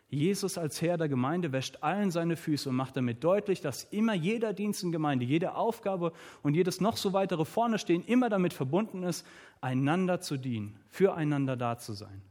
Jesus 0.09 0.57
als 0.57 0.81
Herr 0.81 0.97
der 0.97 1.09
Gemeinde 1.09 1.51
wäscht 1.51 1.83
allen 1.83 2.11
seine 2.11 2.37
Füße 2.37 2.69
und 2.69 2.77
macht 2.77 2.95
damit 2.95 3.25
deutlich, 3.25 3.59
dass 3.59 3.83
immer 3.83 4.13
jeder 4.13 4.53
Dienst 4.53 4.83
in 4.83 4.93
Gemeinde, 4.93 5.25
jede 5.25 5.55
Aufgabe 5.55 6.13
und 6.43 6.53
jedes 6.53 6.79
noch 6.79 6.95
so 6.95 7.11
weitere 7.11 7.43
vorne 7.43 7.77
stehen 7.77 8.05
immer 8.05 8.29
damit 8.29 8.53
verbunden 8.53 9.03
ist, 9.03 9.27
einander 9.59 10.21
zu 10.21 10.37
dienen, 10.37 10.79
füreinander 10.87 11.57
da 11.57 11.77
zu 11.77 11.91
sein. 11.91 12.21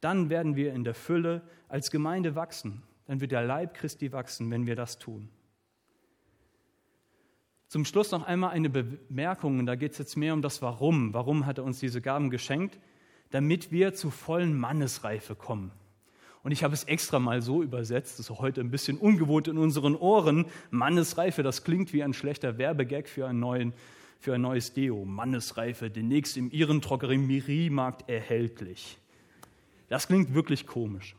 Dann 0.00 0.30
werden 0.30 0.56
wir 0.56 0.72
in 0.72 0.84
der 0.84 0.94
Fülle 0.94 1.42
als 1.68 1.90
Gemeinde 1.90 2.34
wachsen. 2.34 2.82
Dann 3.06 3.20
wird 3.20 3.32
der 3.32 3.44
Leib 3.44 3.74
Christi 3.74 4.12
wachsen, 4.12 4.50
wenn 4.50 4.66
wir 4.66 4.76
das 4.76 4.98
tun. 4.98 5.28
Zum 7.68 7.84
Schluss 7.84 8.10
noch 8.10 8.24
einmal 8.24 8.50
eine 8.50 8.70
Bemerkung, 8.70 9.58
und 9.58 9.66
da 9.66 9.74
geht 9.74 9.92
es 9.92 9.98
jetzt 9.98 10.16
mehr 10.16 10.34
um 10.34 10.42
das 10.42 10.62
Warum. 10.62 11.12
Warum 11.14 11.46
hat 11.46 11.58
er 11.58 11.64
uns 11.64 11.80
diese 11.80 12.00
Gaben 12.00 12.30
geschenkt? 12.30 12.78
Damit 13.30 13.72
wir 13.72 13.94
zu 13.94 14.10
vollen 14.10 14.58
Mannesreife 14.58 15.34
kommen. 15.34 15.72
Und 16.44 16.52
ich 16.52 16.62
habe 16.62 16.74
es 16.74 16.84
extra 16.84 17.18
mal 17.18 17.40
so 17.40 17.62
übersetzt, 17.62 18.18
das 18.18 18.28
ist 18.28 18.38
heute 18.38 18.60
ein 18.60 18.70
bisschen 18.70 18.98
ungewohnt 18.98 19.48
in 19.48 19.56
unseren 19.56 19.96
Ohren. 19.96 20.44
Mannesreife, 20.70 21.42
das 21.42 21.64
klingt 21.64 21.94
wie 21.94 22.02
ein 22.02 22.12
schlechter 22.12 22.58
Werbegag 22.58 23.08
für, 23.08 23.26
einen 23.26 23.40
neuen, 23.40 23.72
für 24.20 24.34
ein 24.34 24.42
neues 24.42 24.74
Deo. 24.74 25.06
Mannesreife, 25.06 25.90
demnächst 25.90 26.36
im 26.36 26.50
Ihren 26.50 26.82
Drogeriemarkt 26.82 28.10
erhältlich. 28.10 28.98
Das 29.88 30.06
klingt 30.06 30.34
wirklich 30.34 30.66
komisch. 30.66 31.16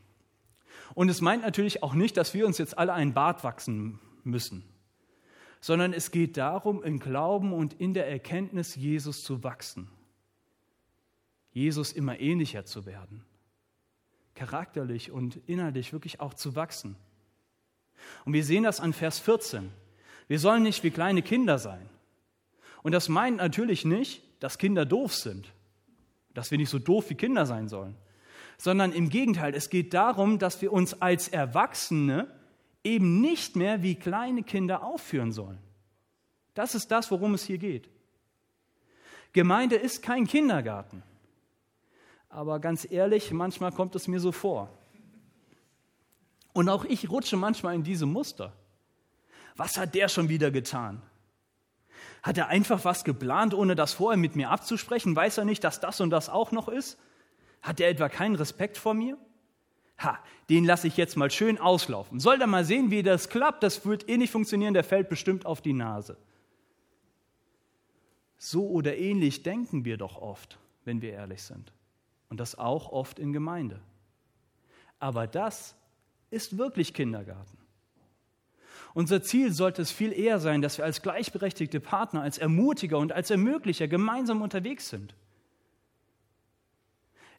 Und 0.94 1.10
es 1.10 1.22
meint 1.22 1.42
natürlich 1.42 1.82
auch 1.82 1.96
nicht, 1.96 2.18
dass 2.18 2.36
wir 2.36 2.46
uns 2.46 2.60
jetzt 2.60 2.78
alle 2.78 2.94
einen 2.94 3.14
Bart 3.14 3.44
wachsen 3.44 4.00
müssen, 4.24 4.64
sondern 5.66 5.94
es 5.94 6.12
geht 6.12 6.38
darum, 6.38 6.84
im 6.84 7.00
Glauben 7.00 7.52
und 7.52 7.74
in 7.74 7.96
der 7.96 8.08
Erkenntnis 8.08 8.76
Jesus 8.76 9.24
zu 9.24 9.44
wachsen. 9.44 9.90
Jesus 11.54 11.92
immer 11.92 12.20
ähnlicher 12.20 12.66
zu 12.66 12.86
werden 12.86 13.26
charakterlich 14.36 15.12
und 15.12 15.40
innerlich 15.48 15.92
wirklich 15.92 16.20
auch 16.20 16.34
zu 16.34 16.56
wachsen. 16.56 16.96
Und 18.26 18.34
wir 18.34 18.44
sehen 18.44 18.64
das 18.64 18.80
an 18.80 18.94
Vers 18.94 19.18
14. 19.20 19.72
Wir 20.28 20.40
sollen 20.40 20.62
nicht 20.62 20.84
wie 20.84 20.92
kleine 20.92 21.22
Kinder 21.24 21.58
sein. 21.58 21.90
Und 22.84 22.92
das 22.92 23.10
meint 23.10 23.38
natürlich 23.38 23.86
nicht, 23.86 24.22
dass 24.42 24.58
Kinder 24.58 24.86
doof 24.86 25.16
sind, 25.16 25.52
dass 26.34 26.52
wir 26.52 26.58
nicht 26.58 26.70
so 26.70 26.78
doof 26.78 27.10
wie 27.10 27.16
Kinder 27.16 27.46
sein 27.48 27.70
sollen, 27.70 27.96
sondern 28.58 28.92
im 28.92 29.10
Gegenteil, 29.10 29.56
es 29.56 29.70
geht 29.70 29.94
darum, 29.94 30.38
dass 30.38 30.62
wir 30.62 30.72
uns 30.72 31.02
als 31.02 31.30
Erwachsene 31.30 32.28
eben 32.86 33.20
nicht 33.20 33.56
mehr 33.58 33.84
wie 33.84 33.96
kleine 33.96 34.44
Kinder 34.44 34.84
aufführen 34.84 35.34
sollen. 35.34 35.60
Das 36.54 36.76
ist 36.76 36.92
das, 36.92 37.12
worum 37.12 37.34
es 37.34 37.44
hier 37.44 37.58
geht. 37.58 37.90
Gemeinde 39.34 39.76
ist 39.76 40.02
kein 40.02 40.26
Kindergarten 40.26 41.04
aber 42.36 42.60
ganz 42.60 42.86
ehrlich, 42.92 43.32
manchmal 43.32 43.72
kommt 43.72 43.96
es 43.96 44.10
mir 44.10 44.20
so 44.20 44.34
vor. 44.34 44.70
Und 46.52 46.68
auch 46.68 46.84
ich 46.84 47.10
rutsche 47.10 47.38
manchmal 47.38 47.76
in 47.76 47.84
diese 47.84 48.06
Muster. 48.06 48.52
Was 49.56 49.78
hat 49.78 49.96
der 49.96 50.10
schon 50.10 50.28
wieder 50.28 50.52
getan? 50.52 51.02
Hat 52.24 52.38
er 52.38 52.50
einfach 52.50 52.84
was 52.84 53.06
geplant, 53.06 53.54
ohne 53.54 53.74
das 53.74 53.94
vorher 53.94 54.18
mit 54.18 54.36
mir 54.36 54.50
abzusprechen? 54.50 55.16
Weiß 55.16 55.38
er 55.38 55.46
nicht, 55.46 55.64
dass 55.64 55.80
das 55.80 56.02
und 56.02 56.10
das 56.10 56.28
auch 56.28 56.52
noch 56.52 56.68
ist? 56.68 56.98
Hat 57.62 57.80
er 57.80 57.88
etwa 57.88 58.10
keinen 58.10 58.36
Respekt 58.36 58.78
vor 58.78 58.94
mir? 58.94 59.18
Ha, 59.98 60.20
den 60.50 60.66
lasse 60.66 60.88
ich 60.88 60.98
jetzt 60.98 61.16
mal 61.16 61.32
schön 61.32 61.58
auslaufen. 61.58 62.20
Soll 62.20 62.42
er 62.42 62.48
mal 62.48 62.66
sehen, 62.66 62.92
wie 62.92 63.04
das 63.04 63.30
klappt? 63.30 63.64
Das 63.64 63.86
wird 63.86 64.10
eh 64.10 64.18
nicht 64.18 64.32
funktionieren, 64.32 64.74
der 64.74 64.84
fällt 64.84 65.10
bestimmt 65.10 65.46
auf 65.46 65.62
die 65.62 65.74
Nase. 65.74 66.18
So 68.38 68.68
oder 68.70 68.98
ähnlich 68.98 69.44
denken 69.44 69.86
wir 69.86 69.98
doch 69.98 70.22
oft, 70.22 70.60
wenn 70.84 71.02
wir 71.02 71.14
ehrlich 71.14 71.44
sind. 71.44 71.72
Und 72.30 72.40
das 72.40 72.58
auch 72.58 72.92
oft 72.92 73.20
in 73.20 73.32
Gemeinde. 73.32 73.80
Aber 75.00 75.28
das 75.28 75.76
ist 76.30 76.58
wirklich 76.58 76.94
Kindergarten. 76.94 77.58
Unser 78.94 79.22
Ziel 79.22 79.52
sollte 79.52 79.82
es 79.82 79.92
viel 79.92 80.14
eher 80.14 80.40
sein, 80.40 80.62
dass 80.62 80.78
wir 80.78 80.86
als 80.86 81.02
gleichberechtigte 81.02 81.80
Partner, 81.80 82.22
als 82.22 82.38
Ermutiger 82.38 82.98
und 82.98 83.12
als 83.12 83.30
Ermöglicher 83.30 83.88
gemeinsam 83.88 84.42
unterwegs 84.42 84.90
sind. 84.90 85.16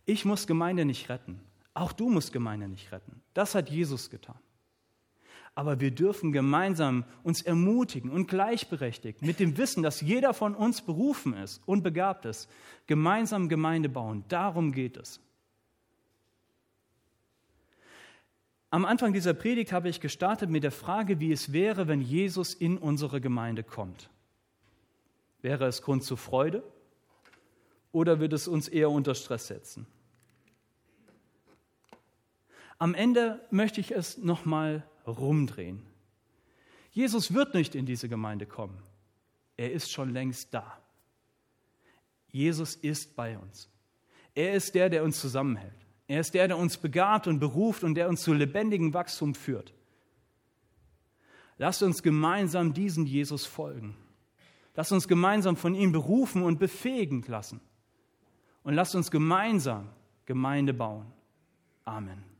Ich 0.05 0.25
muss 0.25 0.47
Gemeinde 0.47 0.85
nicht 0.85 1.09
retten. 1.09 1.41
Auch 1.77 1.93
du 1.93 2.09
musst 2.09 2.33
Gemeinde 2.33 2.69
nicht 2.69 2.91
retten. 2.91 3.21
Das 3.35 3.55
hat 3.55 3.69
Jesus 3.69 4.09
getan. 4.09 4.39
Aber 5.55 5.79
wir 5.79 5.91
dürfen 5.91 6.33
gemeinsam 6.33 7.05
uns 7.23 7.43
ermutigen 7.43 8.11
und 8.11 8.29
gleichberechtigt 8.29 9.21
mit 9.21 9.41
dem 9.41 9.59
Wissen, 9.59 9.83
dass 9.83 10.01
jeder 10.01 10.33
von 10.33 10.55
uns 10.55 10.81
berufen 10.81 11.35
ist 11.35 11.61
und 11.67 11.83
begabt 11.83 12.25
ist, 12.25 12.49
gemeinsam 12.87 13.51
Gemeinde 13.51 13.91
bauen. 13.91 14.25
Darum 14.29 14.73
geht 14.73 14.97
es. 14.97 15.21
Am 18.71 18.87
Anfang 18.87 19.13
dieser 19.13 19.35
Predigt 19.35 19.71
habe 19.71 19.91
ich 19.91 20.01
gestartet 20.01 20.49
mit 20.49 20.65
der 20.65 20.73
Frage, 20.73 21.21
wie 21.21 21.31
es 21.31 21.53
wäre, 21.53 21.89
wenn 21.89 22.01
Jesus 22.01 22.55
in 22.55 22.79
unsere 22.79 23.21
Gemeinde 23.21 23.63
kommt. 23.63 24.09
Wäre 25.43 25.67
es 25.67 25.83
Grund 25.83 26.05
zur 26.05 26.17
Freude 26.17 26.63
oder 27.93 28.19
wird 28.19 28.33
es 28.33 28.49
uns 28.49 28.67
eher 28.67 28.91
unter 28.91 29.15
Stress 29.15 29.49
setzen? 29.49 29.87
Am 32.79 32.95
Ende 32.95 33.41
möchte 33.51 33.81
ich 33.81 33.93
es 33.93 34.19
nochmal 34.19 34.87
rumdrehen. 35.07 35.83
Jesus 36.91 37.35
wird 37.35 37.55
nicht 37.55 37.75
in 37.75 37.87
diese 37.87 38.09
Gemeinde 38.09 38.47
kommen. 38.47 38.83
Er 39.57 39.73
ist 39.73 39.91
schon 39.91 40.11
längst 40.11 40.53
da. 40.53 40.79
Jesus 42.29 42.75
ist 42.75 43.17
bei 43.17 43.39
uns. 43.39 43.71
Er 44.35 44.55
ist 44.55 44.75
der, 44.75 44.91
der 44.91 45.05
uns 45.05 45.21
zusammenhält. 45.21 45.87
Er 46.09 46.21
ist 46.21 46.35
der, 46.35 46.49
der 46.49 46.59
uns 46.59 46.77
begabt 46.77 47.27
und 47.27 47.39
beruft 47.39 47.83
und 47.83 47.95
der 47.95 48.09
uns 48.09 48.23
zu 48.23 48.33
lebendigem 48.33 48.93
Wachstum 48.95 49.35
führt. 49.35 49.73
Lasst 51.59 51.83
uns 51.83 52.03
gemeinsam 52.03 52.75
diesen 52.75 53.07
Jesus 53.07 53.47
folgen. 53.47 53.97
Lasst 54.75 54.93
uns 54.93 55.09
gemeinsam 55.09 55.57
von 55.57 55.75
ihm 55.75 55.91
berufen 55.91 56.43
und 56.43 56.59
befähigen 56.59 57.25
lassen. 57.27 57.61
Und 58.63 58.75
lasst 58.75 58.95
uns 58.95 59.11
gemeinsam 59.11 59.89
Gemeinde 60.27 60.75
bauen. 60.75 61.07
Amen. 61.85 62.36